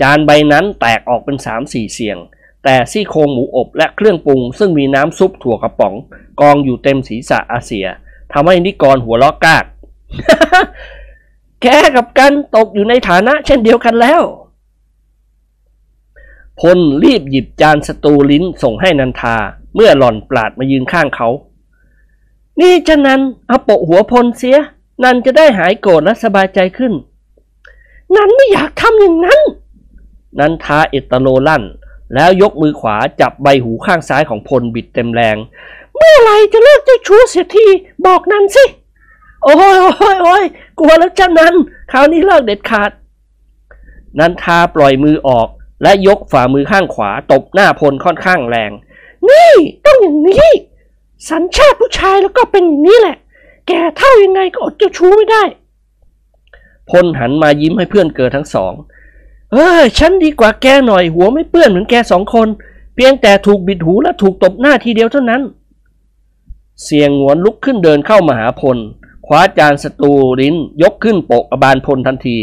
[0.01, 2.19] จานใบนั้นแตกออกเป็นสามสี่เสียง
[2.65, 5.95] แต่ซี่โครงหมูอบและเครื่องปรุง ซึ่งมีน้ำซุปถั่วกระป๋อง
[6.41, 7.87] กองอยู่เต็มศีรษะอาเซีย
[8.33, 9.65] ทำให้นิกรหัวล้อกาก
[11.63, 11.67] แก
[11.97, 14.23] กับกันตกอยู่ในฐานะเช่นเดียวกันแล้ว
[16.61, 19.37] พลรีบหยิบจานสตูลิ้นส่งให้นันทา
[19.75, 21.29] เมื่อหล่อนปราดมายืนข้างเขา
[22.61, 24.59] นี่จะนันเอาโปะหัวพลเสีย
[25.03, 26.93] นันจะได้หายโกรธและสบายใจขึ้น
[28.17, 29.41] นันไม่อยากทำอย่างนั้น
[30.41, 31.65] นั้นทาเอตโลลั่น
[32.15, 35.37] แล้วยกมือขวาจับใบหูข้างซ้ายของพลบิดเต็มแรง
[35.97, 37.67] เมื่อไรจะเลิกเจ้าชู้เสียที
[38.07, 38.65] บอกนันสิ
[39.45, 40.45] โอ้ยโอ้ยโอ้ย
[40.79, 41.55] กลัวแล้วจ้านัน
[41.93, 42.91] คราวนี้เลิกเด็ดขาด
[44.19, 45.49] นันทาปล่อยมือออก
[45.83, 48.71] และยกฝ่ามือข้างขวาตบหน้าพลค่อนข้างแรง
[49.29, 49.53] นี่
[49.87, 50.49] ต้องอย่างนี้
[51.31, 53.17] สัญชาติผู้ชายแล้วก็เป็นอย่างนี้แหละ
[53.69, 55.43] แกเท่ายังไงก็อดเจ้าชู้ไม่ได้
[56.91, 58.73] พลหันมายิ้มให้เพื่อนเกิดทั้งสอง
[59.55, 62.49] เออฉันดีกว่าแกหน่อยหัวไม่เปื้อนเหมือนแกสองคน
[62.95, 65.43] เพียงแต่ถูกบิดหูและถูกตบหน้าทีเดียวเท่านั้น
[66.85, 68.79] เสียงหวนลุกขึ้นเดินเข้ามาหาพล
[69.27, 72.39] คว้าจานสตูลิ้นยกขึ้นโปกระบาลพลทันที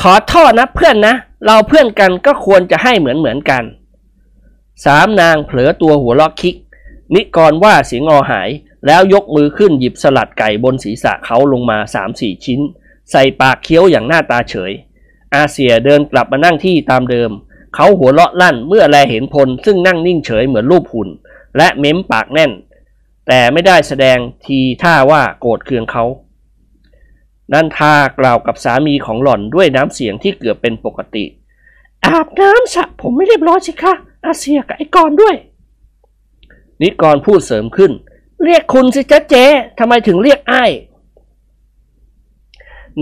[0.00, 1.14] ขอโทษนะเพื่อนนะ
[1.44, 3.64] เราเพื่อนกันก็ควรจะให้เหมือนเหมือนกัน
[4.84, 6.56] สามนางเผลอตัวหัวลอกคิก
[7.14, 8.48] นิกรว่าเสียงอหาย
[8.86, 12.60] แล้วยกมือขึ้นหยิบสลัดไก่บนศีรษะเขาลงมาสามสี่ชิ้น
[13.10, 14.72] ใส่ปากเคี้ยวอย่างหน้าตาเฉย
[15.34, 17.30] อาเซียเดินกลับมานั่งที่ตามเดิม
[17.74, 21.08] เขาหัวเราะลั่นเมื่อแลเห็นพลซึ่งนั่งนิ่งเฉยเหมือนรูปหุ่น
[21.56, 22.52] และเม้มปากแน่น
[23.26, 26.04] แต่ไม่ได้แสดงทีท่าว่าโกรธเคืองเขา
[27.52, 31.24] นันทากล่าวกับสามีของหล่อนด้วยน้ำเสียงที่เกือบเป็นปกติ
[32.04, 33.94] อาบน้ำสระผมไม่เรียบร้อยสิคะ
[34.24, 35.36] อาเซียกับไอ้กรด้วย
[36.80, 37.92] นิกรพูดเสริมขึ้น
[38.44, 39.44] เรียกคุณสิจ๊ะเจ๊
[39.78, 40.64] ทำไมถึงเรียกไอ้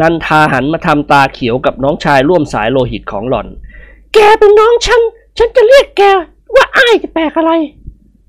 [0.00, 3.46] นันทาหันมาทำตาเขียวกับน้องชายร่วมสายโลหิตของหล่อน
[4.14, 5.00] แกเป็นน้องฉัน
[5.38, 6.02] ฉันจะเรียกแก
[6.54, 7.52] ว่าอ้ายจะแปลกอะไร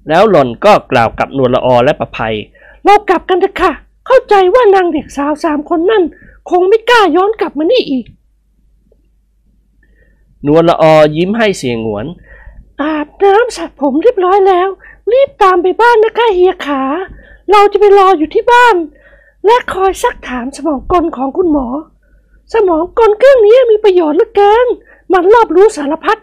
[0.10, 2.36] แล้วหล่อนก็กล่าวกับนวลละออและประภัย
[2.84, 3.72] เรากลับกันเถอะค่ะ
[4.06, 6.04] เข้าใจว่านางเด็กสาวสามคนนั่น
[6.50, 8.06] คงไม่กล้าย้อนกลับมานี่อีก
[10.48, 12.06] นวลละออยิ้มให้เสียงหวน
[12.82, 14.70] อาบน้ำสระผมเรียบร้อยแล้ว
[15.12, 16.82] รีบตามไปบ้านนะคะเฮียขา
[17.52, 18.76] เราจะไปรออยู่ที่บ้าน
[19.48, 21.68] และคอยซักถามสมองกลของคุณหมอ
[22.54, 24.68] สมองกลเครื่องนี้มีประโยชน์เหลือเกิน
[25.14, 26.18] มันรอบรู้สารพัด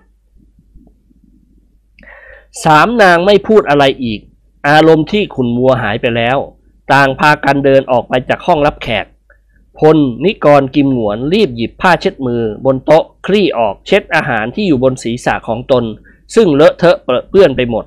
[2.65, 4.21] สามนางไม่พูดอะไรอีก
[4.69, 6.39] อารมณ์ที่ขุนมัวหายไปแล้ว
[6.93, 9.07] ต่างพากันเดินออกไปจากห้องรับแขก
[9.79, 15.85] พลนิกรกิมหวนรีบหยิบผ้าเช็ดมือ บนโต๊ะคลี่ออกเช็ดอาหารที่อยู่บนศีรษะของตน
[16.35, 16.97] ซึ่งเลอะเทอะ
[17.31, 17.85] เปื้อนไปหมด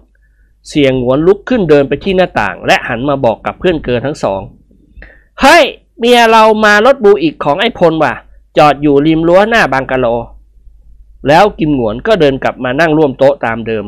[0.70, 4.42] เสียงหวนลุกขึ้นเดินไปที่หน้าต่าง และหันมาบอกกับเพื่อนเกินทั้งสอง
[5.42, 5.64] เฮ้ย
[6.00, 8.14] เมียเรามารถบูอีกของไอ้พลว่ะ
[8.58, 10.06] จอดอยู่ริมรั้วหน้าบังกะโล
[11.28, 13.86] แล้วกิมหงวนก็เดินกลับมานั่งร่วมโต๊ะตามเดิม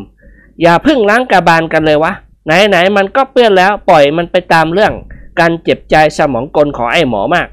[0.62, 2.14] อย่าพิ่งล้างกระบาลกันเลยวะ
[2.46, 4.94] ไหนๆมันก็เปื้อนแล้วปล่อยมันไปตามเรื่อง
[5.40, 7.48] การเจ็บใจสมองกลของไอ้หมอมาก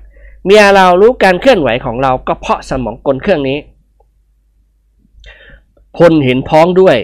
[0.44, 3.58] เมียเรารู้การเคลื่อนไหวของเราก็เพราะสมองกลเครื่องนี้
[5.96, 6.96] พลเห็นพ้องด้วย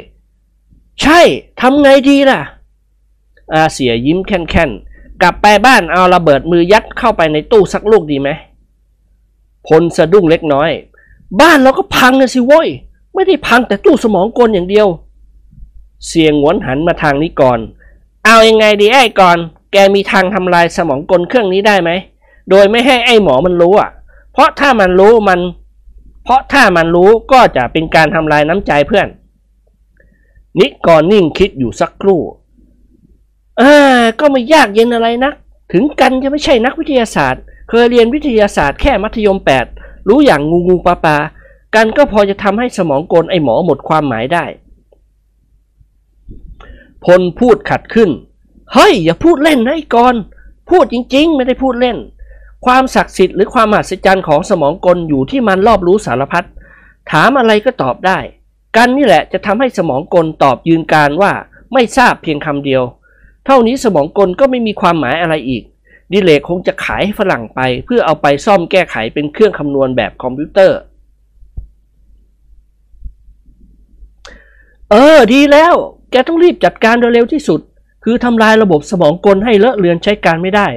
[1.03, 1.20] ใช่
[1.61, 2.40] ทำไงดีล่ะ
[3.53, 4.91] อาเสียยิ้มแค่นๆ
[5.23, 8.29] กลับไปบ้านเอาระเบิดมือยัดเข้าไปในตู้สักลูกดีไหม
[9.66, 10.70] พลสะดุ้งเล็กน้อย
[11.41, 12.68] บ้านเราก็พังนะสิโว้ย
[13.14, 14.89] ไม่ได้พังแต่ตู้สมองกลอย่างเดียว
[16.07, 17.59] เสียงหวนหันมาทางนี้ก่อน
[18.25, 19.39] เอายังไงดีไอ้ก่อน
[19.73, 21.91] แกมีทางทำลายสมองกลเครื่องนี้ได้ไหม
[22.51, 23.91] โดยไม่ให้ไอ้หมอมันรู้อะ
[24.33, 25.41] เพราะถ้ามันรู้มัน
[26.25, 29.09] เพราะถ้ามันรู้ก็จะเป็นการทำลายน้ำใจเพื่อน
[30.59, 32.20] นิกรนิ่งคิดอยู่สักครู่
[33.61, 35.34] อ่าก็ไม่ยากเย็นอะไรนัก
[35.72, 39.38] ถึงกันจะไม่ใช่นักวิทยาศาสตร์ เคยเรียนวิทยาศาสตร์แค่มัธยม
[39.72, 41.16] 8 รู้อย่างงูงูปลาปลา
[41.74, 44.44] กันก็พอจะทำให้สมองกลไอหมอหมดความหมายได้
[47.05, 48.11] พลพูดขัดขึ้น
[48.72, 50.20] เฮ้ย อย่าพูดเล่นนะไอ้กรณ์
[50.70, 51.96] พูดจริง ๆ ไม่ได้พูดเล่น
[52.66, 56.46] ความศักดิ์สิทธิ์หรือความมหัศจรรย์ของสมองกลอยู่ที่มันรอบรู้สารพัด
[57.11, 58.18] ถามอะไรก็ตอบได้
[58.76, 61.32] กันนี่แหละจะทำให้สมองกลตอบยืนการว่า
[61.72, 62.82] ไม่ทราบเพียงคำเดียว
[63.47, 65.62] เท่านี้สมองกลก็ไม่มีความหมายอะไรอีก
[66.12, 70.78] ดิเลกคงจะขายให้ฝรั่งไป เพื่อเอาไปซ่อมแก้ไขเป็นเครื่องคำนวณแบบคอมพิวเตอร์
[74.90, 75.74] เออ ดีแล้ว
[76.11, 77.61] แกต้องรีบจัดการโดยเร็วที่สุด
[78.05, 80.68] คือทำลายระบบสมองกลให้เลอะเลือนใช้การไม่ได้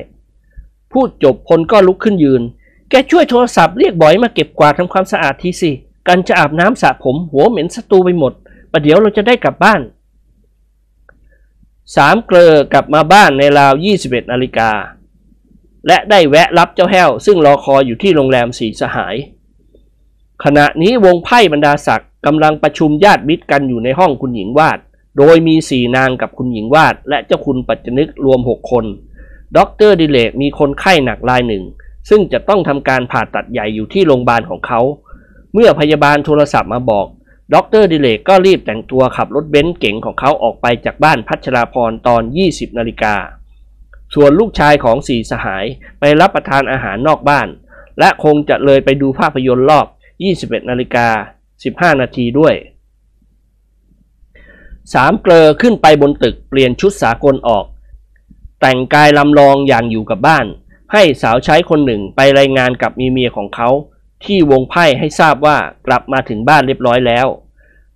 [0.94, 2.42] พูดจบพลก็ลุกขึ้นยืน
[2.90, 5.72] แกช่วยโทรศัพท์เรียกบอยมาเก็บกวาดทำความสะอาดทีสิ
[6.08, 8.34] กันจะอาบน้ำสระผม หัวเหม็นสตูไปหมด
[8.72, 9.82] ประเดี๋ยวเราจะได้กลับบ้าน
[11.96, 14.72] สามเกลอกลับมาบ้านในราว 21นาฬิกา
[15.88, 19.16] และได้แวะรับเจ้าแห้ว ซึ่งรอคอยอยู่ที่โรงแรมสี่สหาย
[20.44, 24.80] ขณะนี้วงไพ่บรรดาศักดิ์กำลังประชุมญาติมิตรกันอยู่ในห้องคุณหญิงวาด
[25.18, 28.86] โดยมีสี่นางกับคุณหญิงวาด และเจ้าคุณปัจจนึกรวมหกคน
[29.58, 31.64] ด็อกเตอร์ดิเรกมีคนไข้หนักรายหนึ่ง
[32.10, 34.82] ซึ่งจะต้องทำการผ่าตัดใหญ่อยู่ที่โรงพยาบาลของเขา
[35.54, 37.08] เมื่อพยาบาลโทรศัพท์มาบอก
[37.54, 43.16] ด็อกเตอร์ดิเลกก็รีบแต่งตัวขับรถเบนซ์เก๋งของเขาออกไปจากบ้านพัชราพรตอน 20 นาฬิกา
[44.14, 45.66] ส่วนลูกชายของสี่สหาย
[46.00, 47.48] ไปรับประทานอาหารนอกบ้าน
[48.00, 49.88] และคงจะเลยไปดูภาพยนตร์รอบ
[50.28, 51.08] 21 นาฬิกา
[51.56, 52.56] 15 นาทีด้วย
[54.94, 57.66] สามเกลอขึ้นไปบนตึกเปลี่ยนชุดสากลออก
[58.62, 60.46] แต่งกายลำลองอย่างอยู่กับบ้าน
[60.94, 63.70] ให้สาวใช้คนหนึ่งไปรายงานกับมีเมียของเขา
[64.28, 65.58] ที่วงไพ่ให้ทราบว่า
[65.88, 67.28] กลับมาถึงบ้านเรียบร้อยแล้ว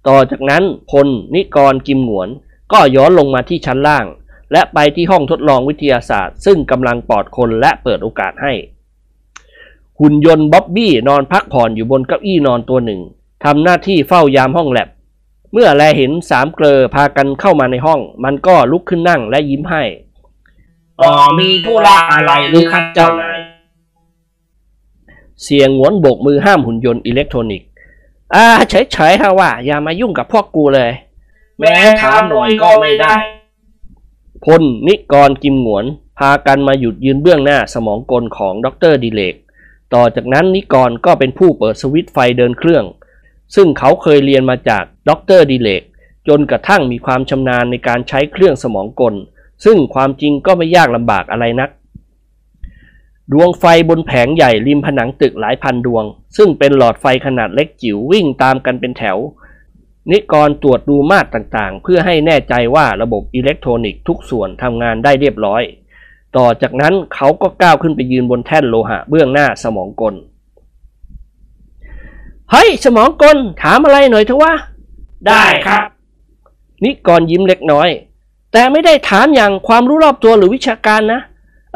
[0.08, 2.30] ต่อจากนั้นพลนิกรกิมหงวน
[2.72, 4.06] ก็ย้อนลงมาที่ชั้นล่าง
[4.52, 8.54] และไปที่ห้องทดลองวิทยาศาสตร์ ซึ่งกำลังปลอดคนและเปิดโอกาสให้
[10.00, 13.02] หุ่นยนต์บ๊อบบี้นอนพักผ่อนอยู่บนเก้าอี้นอนตัวหนึ่ง
[13.44, 14.90] ทำหน้าที่เฝ้ายามห้องแลบ
[15.54, 19.84] เมื่อแลเห็นสามเกลอพากันเข้ามาในห้อง มันก็ลุกขึ้นนั่งและยิ้มให้
[21.02, 23.39] อ๋อมีธุระอะไรหรือครับเจ้านาย
[25.44, 27.68] เสี่ยหงวนโบกมือห้ามหุ่นยนต์อิเล็กทรอนิกส์
[28.36, 30.92] อ่าเฉยๆเถอะวะ อย่ามายุ่งกับพวกกูเลย
[31.60, 33.14] แหมถามหน่อยก็ไม่ได้
[34.46, 35.86] พลนิกรกิมหงวน
[36.20, 39.36] พากันมาหยุดยืนเบื้องหน้าสมองกลของดรดิเลก
[39.94, 42.86] ต่อจากนั้นนิกรก็เป็นผู้เปิดสวิตช์ไฟเดินเครื่อง
[43.56, 45.84] ซึ่งเขาเคยเรียนมาจากดรดิเลก
[46.28, 49.14] จนกระทั่งมีความชำนาญในการใช้เครื่องสมองกล
[49.66, 51.70] ซึ่งความจริงก็ไม่ยากลำบากอะไรนัก
[53.34, 56.04] ดวงไฟบนแผงใหญ่ริมผนังตึกหลายพันดวง
[56.38, 59.18] ซึ่งเป็นหลอดไฟขนาดเล็กจิ๋ววิ่งตามกันเป็นแถว
[60.12, 65.62] นิกรตรวจดูมาตรต่างๆ เพื่อให้แน่ใจว่าระบบอิเล็กทรอนิกส์ทุกส่วนทำงานได้เรียบร้อย
[66.38, 70.16] ต่อจากนั้นเขาก็ก้าวขึ้นไปยืนบนแท่นโลหะเบื้องหน้าสมองกล
[72.52, 74.54] เฮ้ย สมองกล ถามอะไรหน่อยเถอะวะ
[75.28, 75.84] ได้ครับ
[76.84, 77.90] นิกรยิ้มเล็กน้อย
[78.54, 81.22] แต่ไม่ได้ถามอย่างความรู้รอบตัวหรือวิชาการนะ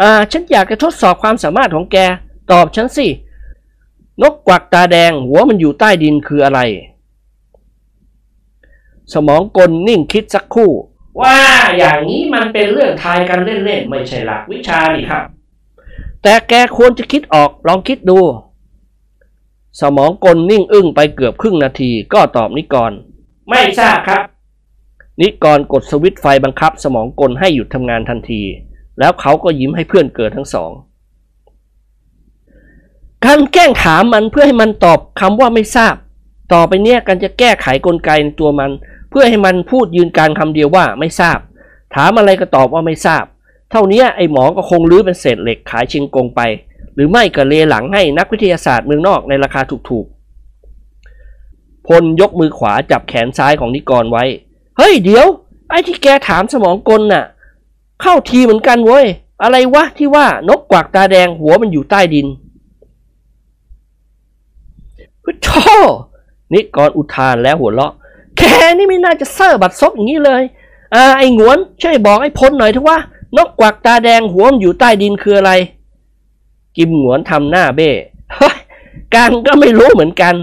[0.01, 1.97] อ่าฉันอยากจะทดสอบความสามารถของแก
[2.51, 3.07] ตอบฉันสิ
[4.21, 6.59] นกกวักตาแดง หัวมันอยู่ใต้ดินคืออะไร
[9.13, 10.71] สมองกลนิ่งคิดสักครู่
[11.21, 11.37] ว่า
[11.77, 15.23] อย่างนี้มันเป็นเรื่องทายกันเล่นๆ ไม่ใช่หลักวิชานี่ครับ
[16.23, 18.19] แต่แกควรจะคิดออกลองคิดดู
[19.81, 22.91] สมองกลนิ่งอึ้งไปเกือบครึ่งนาทีก็ตอบนิกร
[23.49, 24.21] ไม่ทราบครับ
[25.21, 28.41] นิกรกดสวิตช์ไฟบังคับสมองกลให้หยุดทำงานทันที
[28.99, 30.71] แล้วเขาก็ยิ้มให้เพื่อนเกิดทั้งสอง
[33.25, 35.95] การแกล้งถามมันเพื่อให้มันตอบคำว่าไม่ทราบ
[36.53, 38.71] ต่อไปเนี้ยกันจะแก้ไขกลไกในตัวมัน
[39.09, 41.39] เพื่อให้มันพูดยืนการคำเดียวว่าไม่ทราบ
[41.95, 43.25] ถามอะไรก็ตอบว่าไม่ทราบ
[43.71, 46.41] เท่านี้ไอ้หมอก็คงลื้อเป็นเศษเหล็กขายชิงกงไป
[46.95, 54.23] หรือไม่ก็เลหลังให้นักวิทยาศาสตร์เมืองนอกในราคาถูกๆพลยกมือขวาจับแขนซ้ายของนิกรไว้
[54.77, 55.25] เฮ้ยเดี๋ยว
[55.69, 57.25] ไอ้ที่แกถามสมองกลน่ะ
[58.03, 59.05] เข้าทีเหมือนกันเว้ย
[59.43, 62.27] อะไรวะที่ว่านกกวักตาแดงหัวมันอยู่ใต้ดิน
[65.23, 65.49] พุทโธ
[66.53, 67.93] นิกรอุทานแล้วหัวเราะ
[68.37, 68.41] แก
[68.77, 70.43] นี่ไม่น่าจะเซอร์บัดซบอย่างนี้เลย
[70.93, 72.97] อ่า ไอ้หงวนช่วยบอกไอ้พลหน่อยเถอะว่า
[73.37, 75.51] นกกวักตาแดงหัวมันอยู่ใต้ดินคืออะไร
[76.75, 77.89] กิมหงวนทำหน้าเบ้
[79.15, 80.35] กันก็ไม่รู้เหมือนกัน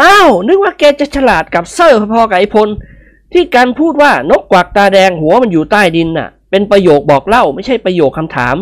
[0.00, 2.68] อ้าว นึกว่าแกจะฉลาดกับเซอร์พอๆกับไอพล
[3.32, 8.56] ที่การพูดว่านกกวักตาแดงหัวมันอยู่ใต้ดินน่ะ เป็นประโยคบอกเล่าไม่ใช่ประโยคคำถาม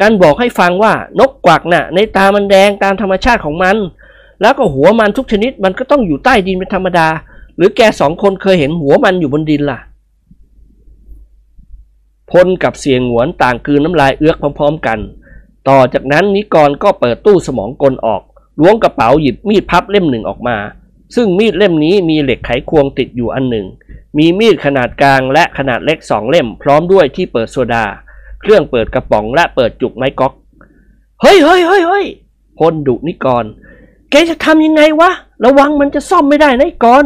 [0.00, 3.76] การบอกให้ฟังว่านกกวักน่ะ ในตามันแดงตามธรรมชาติของมัน
[4.40, 7.08] แล้วก็หัวมันทุกชนิดมันก็ต้องอยู่ใต้ดินเป็นธรรมดา
[7.56, 9.78] หรือแกสองคนเคยเห็นหัวมันอยู่บนดินล่ะ
[12.30, 14.98] พลกับเสียงหวนต่างกลืนน้ำลายเอื้อกพร้อมๆกัน
[15.68, 18.22] ต่อจากนั้นนิกรก็เปิดตู้สมองกลออก
[18.60, 20.56] ล้วงกระเป๋าหยิบมีดพับเล่มหนึ่งออกมา
[21.14, 23.66] ซึ่งมีดเล่มนี้มีเหล็กไขควงติดอยู่อันหนึ่ง
[24.16, 27.84] มีมีดขนาดกลางและขนาดเล็กสองเล่ม พร้อมด้วยที่เปิดโซดา
[28.40, 30.32] เครื่องเปิดกระป๋องและเปิดจุกไม้ก๊อก
[31.20, 32.06] เฮ้ยเฮ้ยเฮ้ยเฮ้ย
[32.58, 33.44] พลดุนิกร
[34.10, 35.10] แกจะทำยังไงวะ
[35.44, 37.04] ระวังมันจะซ่อมไม่ได้นะกร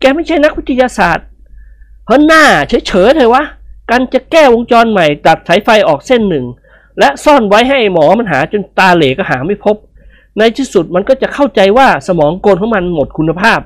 [0.00, 1.26] แกไม่ใช่นักวิทยาศาสตร์
[2.06, 3.44] เฮ้ยหน้าเฉยเฉยๆเถอะวะ
[3.90, 6.44] กันจะแก้วงจรใหม่ตัดสายไฟออกเส้นหนึ่ง
[6.98, 9.76] และซ่อนไว้ให้หมอมันหาจนตาเหล่ก็หาไม่พบ
[10.38, 13.60] ในที่สุดมันก็จะเข้าใจว่าสมองโกลของมันหมดคุณภาพ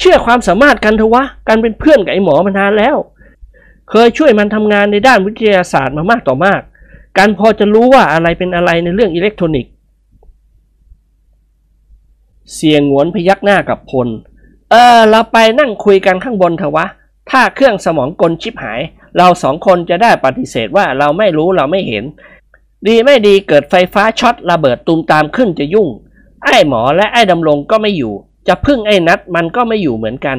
[0.00, 2.96] เชื่อความสามารถกันเถอะวะ กันเป็นเพื่อนกับไอ้หมอมานานแล้ว
[3.90, 6.60] เคยช่วยมันทำงานในด้านวิทยาศาสตร์มามากต่อมาก
[7.18, 9.72] กันพอจะรู้ว่าอะไรเป็นอะไรในเรื่องอิเล็กทรอนิกส์
[12.54, 14.08] เสียงหวนพยักหน้ากับพล
[14.70, 16.86] เออ เราไปนั่งคุยกันข้างบนเถอะวะ
[17.30, 18.80] ถ้าเครื่องสมองกลชิบหาย
[19.16, 22.04] เราสองคนจะได้ปฏิเสธว่าเราไม่รู้เราไม่เห็น
[22.86, 25.88] ดีไม่ดีเกิดไฟฟ้าช็อตระเบิดตูมตามขึ้นจะยุ่ง
[26.44, 28.14] ไอ้หมอและไอ้ดำรงก็ไม่อยู่
[28.48, 30.38] จะพึ่งไอ้นัดมันก็ไม่อยู่เหมือนกัน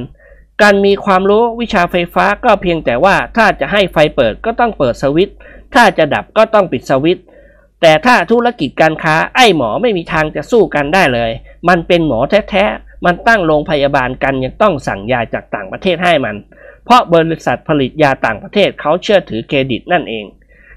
[0.61, 5.35] การมีความรู้วิชาไฟฟ้าก็เพียงแต่ว่าถ้าจะให้ไฟเปิดก็ต้องเปิดสวิตช์
[5.75, 7.23] ถ้าจะดับก็ต้องปิดสวิตช์
[7.81, 11.31] แต่ถ้าธุรกิจการค้าไอ้หมอไม่มีทางจะสู้กันได้เลย
[11.69, 16.35] มันเป็นหมอแท้ๆ มันตั้งโรงพยาบาลกันยังต้องสั่งยาจากต่างประเทศให้มัน
[16.85, 20.25] เพราะบริษัทผลิตยาต่างประเทศเขาเชื่อถือเครดิตนั่นเอง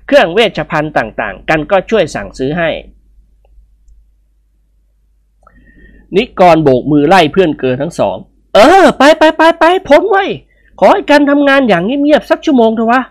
[0.07, 2.71] เครื่องเวชภัณฑ์ต่างๆ กันก็ช่วยสั่งซื้อให้
[6.17, 8.17] นิกรโบกมือไล่เพื่อนเกินทั้งสอง
[8.55, 10.25] เออ ไปไปไปไปพ้นไว้
[10.81, 13.03] ขอให้กันทำงานอย่างเงียบๆสักชั่วโมงเถอะวะ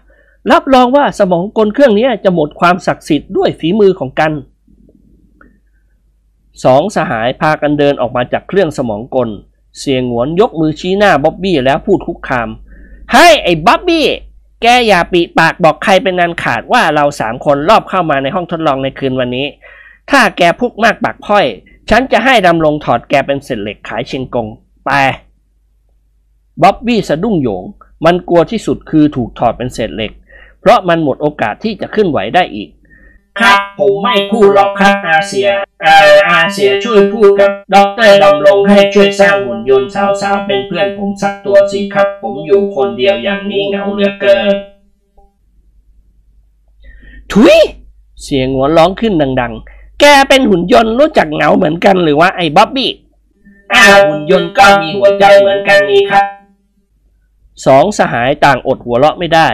[0.52, 4.32] รับรองว่าสมองกลเครื่องนี้จะหมดความศักดิ์สิทธิ์ด้วยฝีมือของกัน
[6.64, 9.30] สองสหายพากันเดินออกมาจากเครื่องสมองกล
[9.80, 12.50] เสียงหวนยกมือชี้หน้าบ๊อบบี้แล้วพูดคุกคาม
[13.14, 14.06] ให้ไอ้บ๊อบบี้
[14.62, 19.46] แกอย่าปีปากบอกใครเป็นนันขาดว่าเราสามคนรอบเข้ามาในห้องทดลองในคืนวันนี้
[20.12, 21.46] ถ้าแกพุกมากปากพ้อย
[21.90, 24.48] ฉันจะให้ดำรงถอดแกเป็นเศษเหล็กขายเชียงกง
[24.86, 24.92] ไป
[26.62, 27.64] บ๊อบบี้สะดุ้งโหยง
[28.06, 30.12] มันกลัวที่สุดคือถูกถอดเป็นเศษเหล็ก
[30.60, 32.70] เพราะมันหมดโอกาสที่จะขึ้นไหวได้อีก
[33.40, 35.48] ครับผมไม่พูดหรอกครับอาเซีย
[35.86, 35.96] อ่
[36.32, 44.56] อาเซียช่วยพูดกับดอกเตอรดำรงให้ช่วยสร้างหุ่นยนต์สาวๆเป็นเพื่อนผมสักตัวสิครับ ผมอยู่คนเดียวอย่างนี้เหงาเหลือเกิน
[47.32, 47.56] ถุย
[48.24, 52.92] เสียงหัวร้องขึ้นดังๆ แกเป็นหุ่นยนต์รู้จักเหงาเหมือนกันหรือว่าไอ้บ๊อบบี้
[53.74, 56.26] อ้าวหุ่นยนต์ก็มีหัวใจเหมือนกันนี่ครับ
[57.66, 59.50] สองสหายต่างอดหัวเราะไม่ได้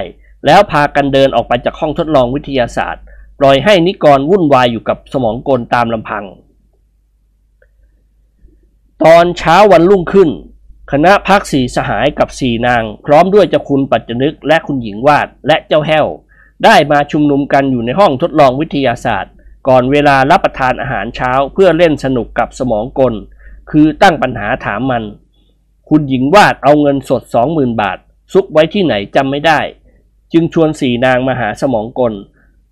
[0.45, 3.03] แล้วพากันเดินออกไปจากห้องทดลองวิทยาศาสตร์
[3.39, 6.25] ปล่อยให้นิกรวุ่นวายอยู่กับสมองกลตามลำพัง
[9.03, 10.29] ตอนเช้าวันรุ่งขึ้น
[10.91, 16.05] คณะพักสีสหายกับสี่นาง พร้อมด้วยเจ้าคุณปัจจนึกและคุณหญิงวาดและเจ้าแห้ว
[16.65, 19.33] ได้มาชุมนุมกันอยู่ในห้องทดลองวิทยาศาสตร์
[19.69, 23.13] ก่อนเวลารับประทานอาหารเช้าเพื่อเล่นสนุกกับสมองกล
[23.71, 25.03] คือตั้งปัญหาถามมัน
[25.89, 27.97] คุณหญิงวาดเอาเงินสดสองหมื่นบาท
[28.33, 29.59] ซุกไว้ที่ไหนจำไม่ได้
[30.33, 32.13] จึงชวนสี่นางมาหาสมองกล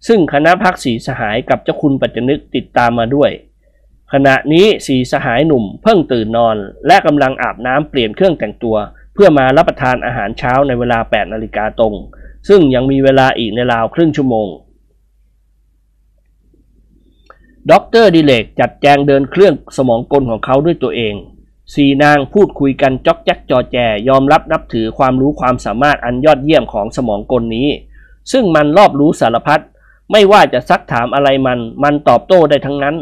[0.08, 3.32] ซึ่งคณะพักสีสหายกับเจ้าคุณปัจจนึกติดตามมาด้วย
[4.14, 8.78] ขณะนี้สีสหายหนุ่มเพิ่งตื่นนอน และกำลังอาบน้ำเปลี่ยนเครื่องแต่งตัว
[9.14, 11.94] เพื่อมารับประทานอาหารเช้าในเวลา8นาฬิกาตรง
[12.48, 14.48] ซึ่งยังมีเวลาอีกในราวครึ่งชั่วโมง
[17.72, 21.16] ด็อกเตอร์ดิเลกจัดแจงเดินเครื่องสมองกลของเขาด้วยตัวเอง
[21.76, 23.78] สี่นางพูดคุยกันจอกแจ๊กจอแจ
[24.10, 27.68] ยอมรับนับถือความรู้ความสามารถอันยอดเยี่ยมของสมองกลนี้
[28.32, 29.64] ซึ่งมันรอบรู้สารพัด
[30.12, 32.96] ไม่ว่าจะซักถามอะไรมัน มันตอบโต้ได้ทั้งนั้น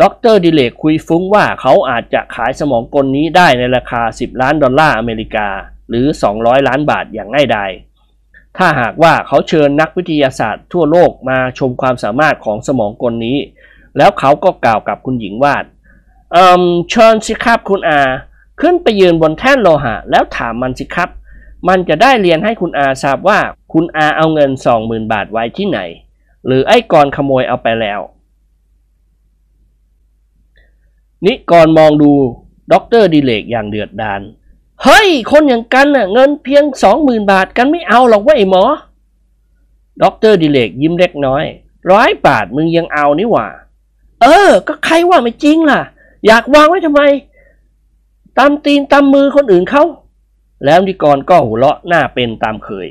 [0.00, 5.48] ด็อกเตอร์ดิเลกคุยฟุ้งว่าเขาอาจจะขายสมองกลนี้ได้ในราคา 10 ล้านดอลลาร์อเมริกา
[5.88, 6.06] หรือ
[6.36, 7.70] 200 ล้านบาทอย่างง่ายดาย
[8.56, 13.38] ถ้าหากว่าเขาเชิญนักวิทยาศาสตร์ทั่วโลกมาชมความสามารถของสมองกลนี้
[13.96, 15.54] แล้วเขาก็กล่าวกับคุณหญิงว่า
[16.32, 18.00] เอ่มเชิญสิครับคุณอา
[18.60, 21.10] ขึ้นไปยืนบนแท่นโลหะ แล้วถามมันสิครับ
[21.68, 23.38] มันจะได้เรียนให้คุณอาทราบว่า
[23.72, 25.78] คุณอาเอาเงินสองหมื่นบาทไว้ที่ไหน
[26.46, 28.00] หรือไอ้กรขโมยเอาไปแล้ว
[31.24, 32.12] นิกรมองดู
[32.72, 34.20] ด็อกเตอร์ดิเลกอย่างเดือดดาล
[34.82, 38.64] เฮ้ย คนอย่างกันน่ะเงินเพียงสองหมื่นบาทกันไม่เอาหรอกวะไอ้หมอ
[40.02, 41.44] ด็อกเตอร์ดิเลกยิ้มเล็กน้อย
[41.90, 43.46] ร้อยบาทมึงยังเอานี่หว่า
[44.22, 45.80] เออ ก็ใครว่าไม่จริงล่ะ
[46.26, 47.02] อยากวางไว้ทำไม
[48.38, 49.84] ตามตีนตามมือคนอื่นเขา
[50.64, 52.88] แล้วนิกรก็หัวเราะหน้าเป็นตามเคย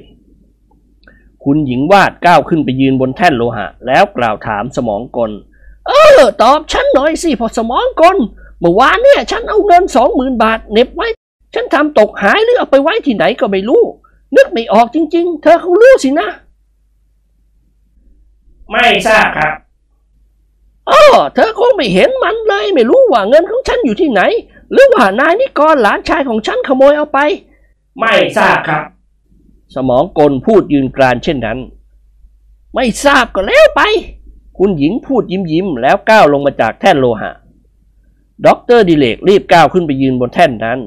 [1.43, 5.32] คุณหญิงวาดก้าวขึ้นไปยืนบนแท่นโลหะ แล้วกล่าวถามสมองกล
[5.88, 8.17] เออ ตอบฉันหน่อยสิพอสมองกล
[8.59, 11.07] เมื่อวานเนี่ย ฉันเอาเงินสองหมื่นบาทเน็บไว้
[11.53, 13.84] ฉันทำตกหายหรือเอาไปไว้ที่ไหนก็ไม่รู้
[14.36, 16.28] นึกไม่ออกจริง ๆ เธอคงรู้สินะ
[18.71, 19.53] ไม่ทราบครับ
[20.89, 21.01] อ๋อ
[21.33, 24.21] เธอคงไม่เห็นมันเลย ไม่รู้ว่าเงินของฉันอยู่ที่ไหน
[24.71, 27.19] หรือว่านายนิกรหลานชายของฉันขโมยเอาไป
[27.99, 28.83] ไม่ทราบครับ
[29.75, 31.59] สมองกลพูดยืนกรานเช่นนั้น
[32.75, 33.81] ไม่ทราบก็แล้วไป
[34.57, 37.31] คุณหญิงพูดยิ้มยิ้มๆแล้วก้าวลงมาจากแท่นโลหะ
[38.45, 40.79] ด็อกเตอร์ดิเลกรีบก้าวขึ้นไปยืนบนแท่นนั้น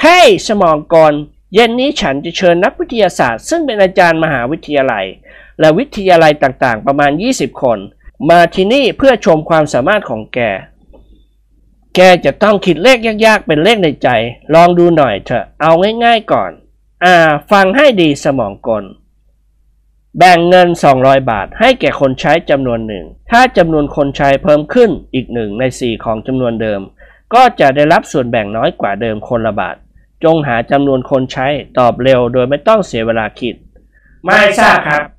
[0.00, 1.12] เฮ้ยสมองกล
[1.54, 5.04] เย็นนี้ฉันจะเชิญนักวิทยาศาสตร์ ซึ่งเป็นอาจารย์มหาวิทยาลัย
[5.60, 7.78] และวิทยาลัยต่างๆ ประมาณ 20 คน
[8.30, 10.38] มาที่นี่เพื่อชมความสามารถของแก
[11.94, 14.08] แกจะต้องคิดเลขยากๆ เป็นเลขในใจ
[14.54, 15.72] ลองดูหน่อยเถอะ เอา
[16.04, 16.50] ง่ายๆก่อน
[17.04, 17.16] อ่า
[17.50, 18.84] ฟังให้ดีสมองกล
[20.18, 26.80] แบ่งเงิน 200 บาทให้แก่คนใช้จำนวนหนึ่ง ถ้าจำนวนคนใช้เพิ่มขึ้นอีกหนึ่งใน 4 ของจำนวนเดิม
[27.34, 29.76] ก็จะได้รับส่วนแบ่งน้อยกว่าเดิมคนละบาท
[30.24, 31.46] จงหาจำนวนคนใช้
[31.78, 33.54] ตอบเร็วโดยไม่ต้องเสียเวลาคิด
[34.24, 35.15] ไม่ทราบครับ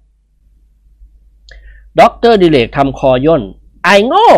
[1.99, 3.43] ด็อกเตอร์ดิเลกทำคอย่น
[3.85, 4.29] ไอ้โง่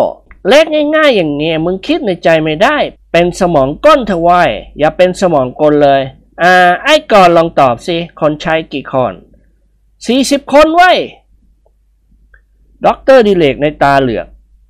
[0.50, 2.78] เลขง่ายๆ อย่างเนี้ยมึงคิดในใจไม่ได้
[3.12, 4.50] เป็นสมองก้นเถอะวะ
[4.80, 6.02] อย่าเป็นสมองกลเลย
[6.42, 6.54] อ่า
[6.84, 9.14] ไอ้ก่อนลองตอบสิ คนใช้กี่คน
[10.08, 10.92] สี่สิบคนโว้ย
[12.86, 14.28] ด็อกเตอร์ดิเลกนัยน์ตาเหลือก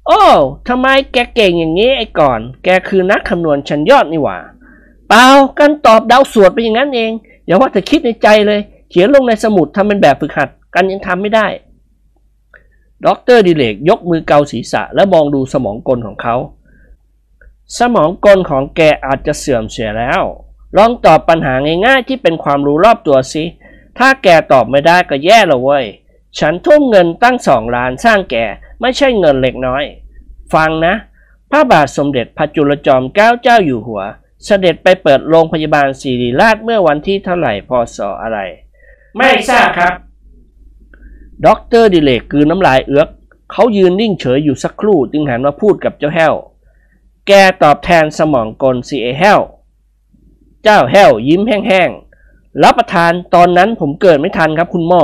[0.07, 0.21] โอ้
[0.67, 4.37] ทำไมแกเก่งอย่างนี้ไอ้ก่อน แกคือนักคำนวณชั้นยอดนี่หว่า
[5.07, 5.25] เปล่า
[5.59, 7.11] กันตอบเดาสวดไปอย่างนั้นเอง
[7.45, 8.59] อย่าว่าแต่คิดในใจเลย
[8.89, 11.47] เขียนลงในสมุดทำเป็นแบบฝึกหัด กันยังทำไม่ได้
[13.05, 16.35] ด็อกเตอร์ดิเลกยกมือเกาศีรษะและมองดูสมองกลของเขา
[17.79, 20.21] สมองกลของแกอาจจะเสื่อมเสียแล้ว
[20.77, 21.53] ลองตอบปัญหา
[21.85, 23.43] ง่ายๆที่เป็นความรู้รอบตัวสิ
[23.97, 25.85] ถ้าแกตอบไม่ได้ก็แย่ละเว้ย
[26.39, 28.35] ฉันทุ่มเงินตั้งสองล้านสร้างแก
[28.81, 29.83] ไม่ใช่เงินเล็กน้อย
[30.53, 30.93] ฟังนะ
[31.51, 34.01] พระบาทสมเด็จพระจุลจอมเกล้าเจ้าอยู่หัว
[34.45, 38.39] เสด็จไปเปิดโรงพยาบาลศิริราชเมื่อวันที่เท่าไหร่พศอะไร
[39.17, 39.93] ไม่ทราบครับ
[41.45, 43.09] ด็อกเตอร์ดิเลกกลืนน้ำลายเอื๊อก
[43.51, 46.33] เขายืนนิ่งเฉยอยู่สักครู่จึงหันมาพูดกับเจ้าแห้ว
[47.27, 47.31] แก
[47.63, 49.39] ตอบแทนสมองกลสิอ้ายแห้ว
[50.63, 55.03] เจ้าแห้วยิ้มแห้งๆ รับประทานตอนนั้นผมเกิดไม่ทันครับคุณหมอ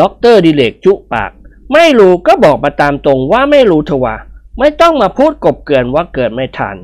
[0.00, 1.30] ด็อกเตอร์ดิเลกจุปาก
[1.72, 4.16] ไม่รู้ก็บอกมาตามตรงว่าไม่รู้เถอะวะ
[4.58, 6.76] ไม่ต้องมาพูดกบเกลื่อนว่าเกิดไม่ทัน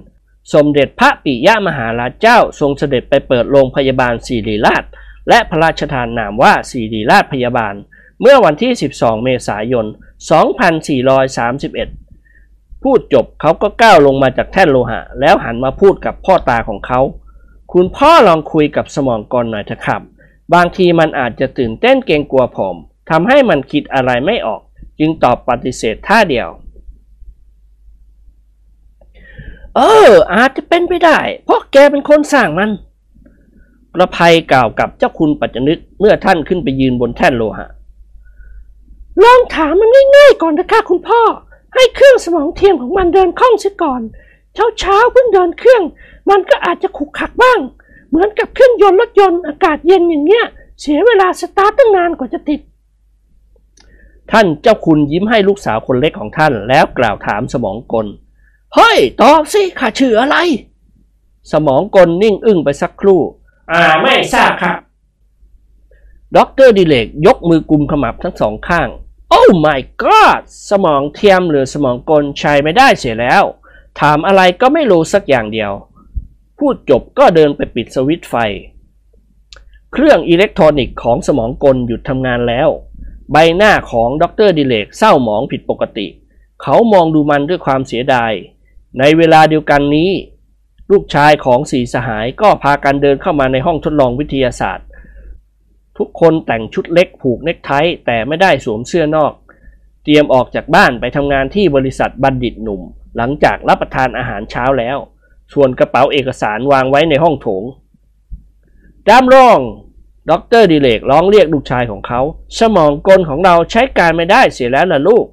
[0.53, 4.85] สมเด็จพระปิยมหาราชเจ้าทรงเสด็จไปเปิดโรงพยาบาลศิริราช
[5.29, 7.75] และพระราชทานนามว่าศิริราชพยาบาล
[8.21, 9.87] เมื่อวันที่ 12 เมษายน
[11.11, 17.01] 2431 พูดจบเขาก็ก้าวลงมาจากแท่นโลหะ แล้วหันมาพูดกับพ่อตาของเขา
[17.73, 20.03] คุณพ่อลองคุยกับสมองกรหน่อยเถอะครับ
[20.55, 22.77] บางทีมันอาจจะตื่นเต้นเกรงกลัวผม
[23.11, 24.61] ทำให้มันคิดอะไรไม่ออก
[24.99, 26.49] จึงตอบปฏิเสธท่าเดียว
[29.77, 32.71] เอออาจจะเป็นไปได้ เพราะแกเป็นคนสร้างมัน
[33.95, 37.69] ประไพกล่าวกับเจ้าคุณปัจจนึกเมื่อท่านขึ้นไปยืนบนแท่นโลหะ
[39.25, 41.21] ลองถามมันง่ายๆก่อนนะคะคุณพ่อ
[41.75, 44.03] ให้เครื่องสมองเทียมของมันเดินคล่องเสียก่อน
[44.55, 45.83] เช้าเช้าๆเพิ่งเดินเครื่อง
[46.31, 47.59] มันก็อาจจะขุกขักบ้าง
[48.09, 50.45] เหมือนกับเครื่องยนต์รถยนต์อากาศเย็นอย่างเงี้ย
[50.81, 52.61] เสียเวลาสตาร์ทตั้งนานกว่าจะติด
[54.31, 58.07] ท่านเจ้าคุณยิ้มให้ลูกสาวคนเล็กของท่านแล้วกล่าวถามสมองกล
[58.75, 60.37] เฮ้ยตอบสิข้าชื่ออะไร
[61.53, 63.21] สมองกลนิ่งอึ้งไปสักครู่
[63.73, 64.77] อ่าไม่ทราบครับ
[66.37, 68.89] ด็อกเตอร์ดิเลกยกมือกุมขมับทั้งสองข้าง
[69.31, 73.43] oh my god สมองเทียมหรือสมองกลใช้ไม่ได้เสียแล้ว
[74.01, 75.73] ถามอะไรก็ไม่รู้สักอย่างเดียว
[76.59, 78.35] พูดจบก็เดินไปปิดสวิตช์ไฟ
[79.93, 82.69] เครื่องอิเล็กทรอนิกส์ของสมองกลหยุดทำงานแล้ว
[83.33, 86.07] ใบหน้าของดรดิเลกเศร้าหมองผิดปกติ
[86.63, 88.33] เขามองดูมันด้วยความเสียดาย
[88.99, 90.11] ในเวลาเดียวกันนี้
[90.93, 94.87] ลูกชายของสี่สหายก็พากันเดินเข้ามาในห้องทดลองวิทยาศาสตร์
[95.99, 97.71] ทุกคนแต่งชุดเล็กผูกเนคไท
[98.07, 99.33] แต่ไม่ได้สวมเสื้อนอก
[100.05, 102.83] เตรียมออกจากบ้านไปทำงานที่บริษัทบัณฑิตหนุ่ม
[103.17, 104.99] หลังจากรับประทานอาหารเช้าแล้ว
[105.53, 107.65] ส่วนกระเป๋าเอกสารวางไว้ในห้องโถง
[109.09, 109.61] ด้านล่าง
[110.31, 112.21] ด็อกเตอร์ดิเลกร้องเรียกลูกชายของเขา
[112.59, 115.27] สมองกลของเราใช้การไม่ได้เสียแล้วล่ะลูก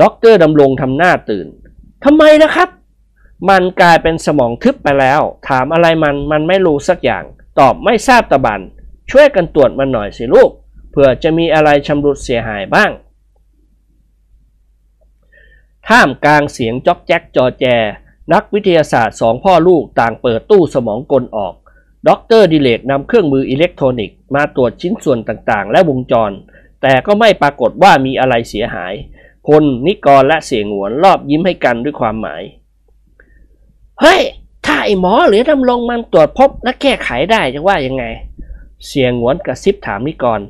[0.00, 1.46] ด็อกเตอร์ดำรงทำหน้าตื่น
[2.04, 2.68] ทำไมนะครับ
[3.48, 7.24] มันกลายเป็นสมองทึบไปแล้ว ถามอะไรมันมันไม่รู้สักอย่าง
[7.58, 8.60] ตอบไม่ทราบตะบัน
[9.10, 10.50] ช่วยกันตรวจมันหน่อยสิลูก
[10.90, 12.90] เผื่อจะมีอะไรชำรุดเสียหายบ้าง
[15.88, 17.64] ท่ามกลางเสียงจ๊อกแจ๊กจอแจ
[18.32, 21.54] นักวิทยาศาสตร์สองพ่อลูกต่างเปิดตู้สมองกลออก
[22.08, 26.30] ด็อกเตอร์ดิเรกนำเครื่องมืออิเล็กทรอนิกส์มาตรวจชิ้นส่วนต่างๆ และวงจร
[26.82, 28.94] แต่ก็ไม่ปรากฏว่ามีอะไรเสียหาย
[29.46, 32.42] พลนิกรและเสี่ยหงวนลอบยิ้มให้กันด้วยความหมาย
[34.00, 34.20] เฮ้ย
[34.66, 38.04] ถ้าไอ้หมอหรือดำรงมันตรวจพบและแก้ไขได้จะว่ายังไง
[38.86, 40.40] เสี่ยหงวนกระซิบถามนิกร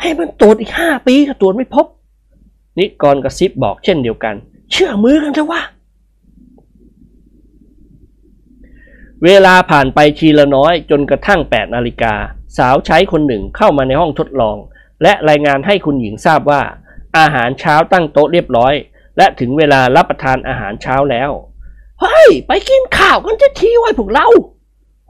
[0.00, 1.86] ให้มันตรวจอีกห้าปีก็ตรวจไม่พบ
[2.78, 4.34] นิกรกระซิบบอกเช่นเดียวกัน
[4.72, 5.62] เชื่อมือกันเถอะวะ
[9.24, 12.14] เวลาผ่านไปทีละน้อยจนกระทั่ง8นาฬิกา
[12.58, 14.56] สาวใช้คนหนึ่งเข้ามาในห้องทดลอง
[15.02, 16.62] และรายงานให้คุณหญิงทราบว่า
[17.18, 18.74] อาหารเช้าตั้งโต๊ะเรียบร้อย
[19.16, 21.30] และถึงเวลารับประทานอาหารเช้าแล้ว
[22.02, 24.26] เฮ้ย ไปกินข้าวกันซะทีโว้ยพวกเรา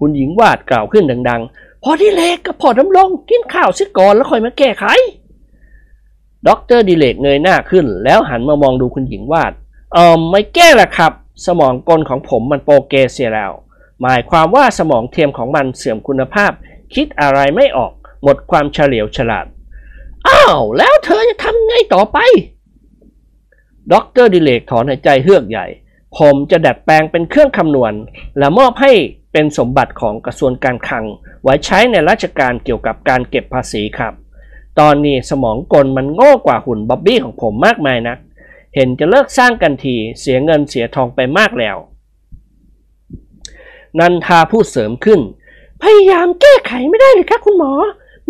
[0.01, 4.85] คุณหญิงวาดกล่าวขึ้นดัง ๆ พ่อดิเรกกับพ่อดำรงกินข้าวเสียก่อนแล้วค่อยมาแก้ไข
[6.49, 9.53] ด็อกเตอร์ดิเรกเงยหน้าขึ้น แล้วหันมามองดูคุณหญิงวาด
[9.93, 11.13] เออไม่แก้ละครับ
[11.47, 13.53] สมองกลของผมมันโปเกเสียแล้ว
[14.03, 16.53] หมายความว่าสมองเทียมของมันเสื่อมคุณภาพ
[16.95, 19.47] คิดอะไรไม่ออก หมดความเฉลียวฉลาด
[20.29, 22.19] อ้าว แล้วเธอจะทำไงต่อไป
[23.93, 25.67] ด็อกเตอร์ดิเรกถอนหายใจเฮือกใหญ่
[26.19, 27.93] ผมจะดัดแปลงเป็นเครื่องคำนวณ
[28.39, 28.93] และมอบให้
[29.33, 31.05] เป็นสมบัติของกระทรวงการคลัง
[31.43, 34.15] ไว้ใช้ในราชการเกี่ยวกับการเก็บภาษีครับ
[34.81, 38.17] ตอนนี้สมองกลมันโง่กว่าหุ่นบ๊อบบี้ของผมมากมายนะ
[38.75, 41.77] เห็นจะเลิกสร้างกันทีเสียเงินเสียทองไปมากแล้ว
[43.99, 45.21] นันทาพูดเสริมขึ้น
[45.83, 47.73] พยายามแก้ไขไม่ได้เลยค่ะคุณหมอ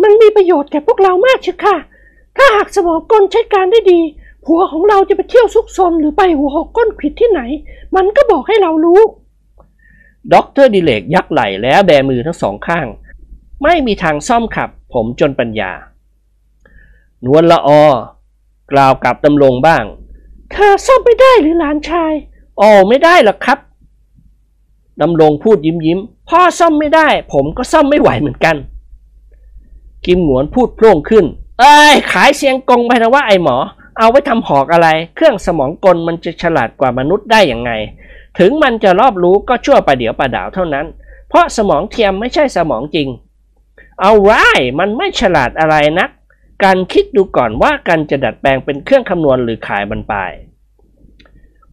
[0.01, 1.75] มันมีประโยชน์แก่พวกเรามากเชียวค่ะ
[2.37, 3.99] ถ้าหากสมองกลใช้การได้ดี
[4.45, 7.41] ผัวของเราจะไปเที่ยวซุกซนหรือไปหัวหกก้นขวิดที่ไหน
[7.95, 9.01] มันก็บอกให้เรารู้
[10.33, 12.87] ด็อกเตอร์ดิเรกยักไหล่แล้วแบมือทั้งสองข้าง
[13.63, 15.71] ไม่มีทางซ่อมครับ ผมจนปัญญา
[17.25, 17.83] นวลละออ
[18.71, 19.83] กล่าวกับดำรงบ้าง
[20.51, 22.13] เธอซ่อมไม่ได้หรือหลานชาย
[22.61, 23.59] อ๋อไม่ได้หรอกครับ
[25.01, 28.55] ดำรงพูดยิ้มยิ้มๆพ่อซ่อมไม่ได้ ผมก็ซ่อมไม่ไหวเหมือนกัน
[30.05, 31.25] กิมหงวนพูดโพร่งขึ้น
[31.59, 33.57] เอ้ย ขายเสียงกงไปนะว่าไอหมอ
[33.97, 37.71] เอาไว้ทำหอกอะไร เครื่องสมองกลมันจะฉลาดกว่ามนุษย์ได้ยังไง
[38.39, 40.85] ถึงมันจะรอบรู้ก็ชั่วประเดี๋ยวประดาวเท่านั้น
[41.29, 43.07] เพราะสมองเทียมไม่ใช่สมองจริง
[44.01, 44.43] เอาไว้
[44.79, 46.09] มันไม่ฉลาดอะไรนัก
[46.63, 50.13] การคิดดูก่อนว่าการจะดัดแปลงเป็นเครื่องคำนวณหรือขายบรรป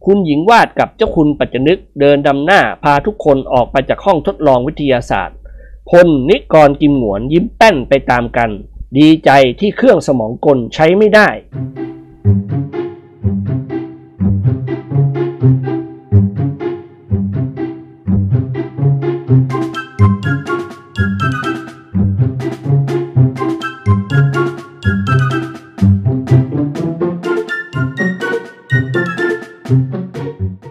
[0.05, 5.37] คุณหญิงวาดกับเจ้าคุณปัจจนึกเดินดำหน้าพาทุกคนออกไปจากห้องทดลองวิทยาศาสตร์
[5.89, 8.49] พลนิกรกิมหงวนยิ้มแป้นไปตามกัน
[8.97, 11.27] ดีใจที่เครื่องสมองกลใช้ไม่ได้
[12.23, 12.90] Thank you.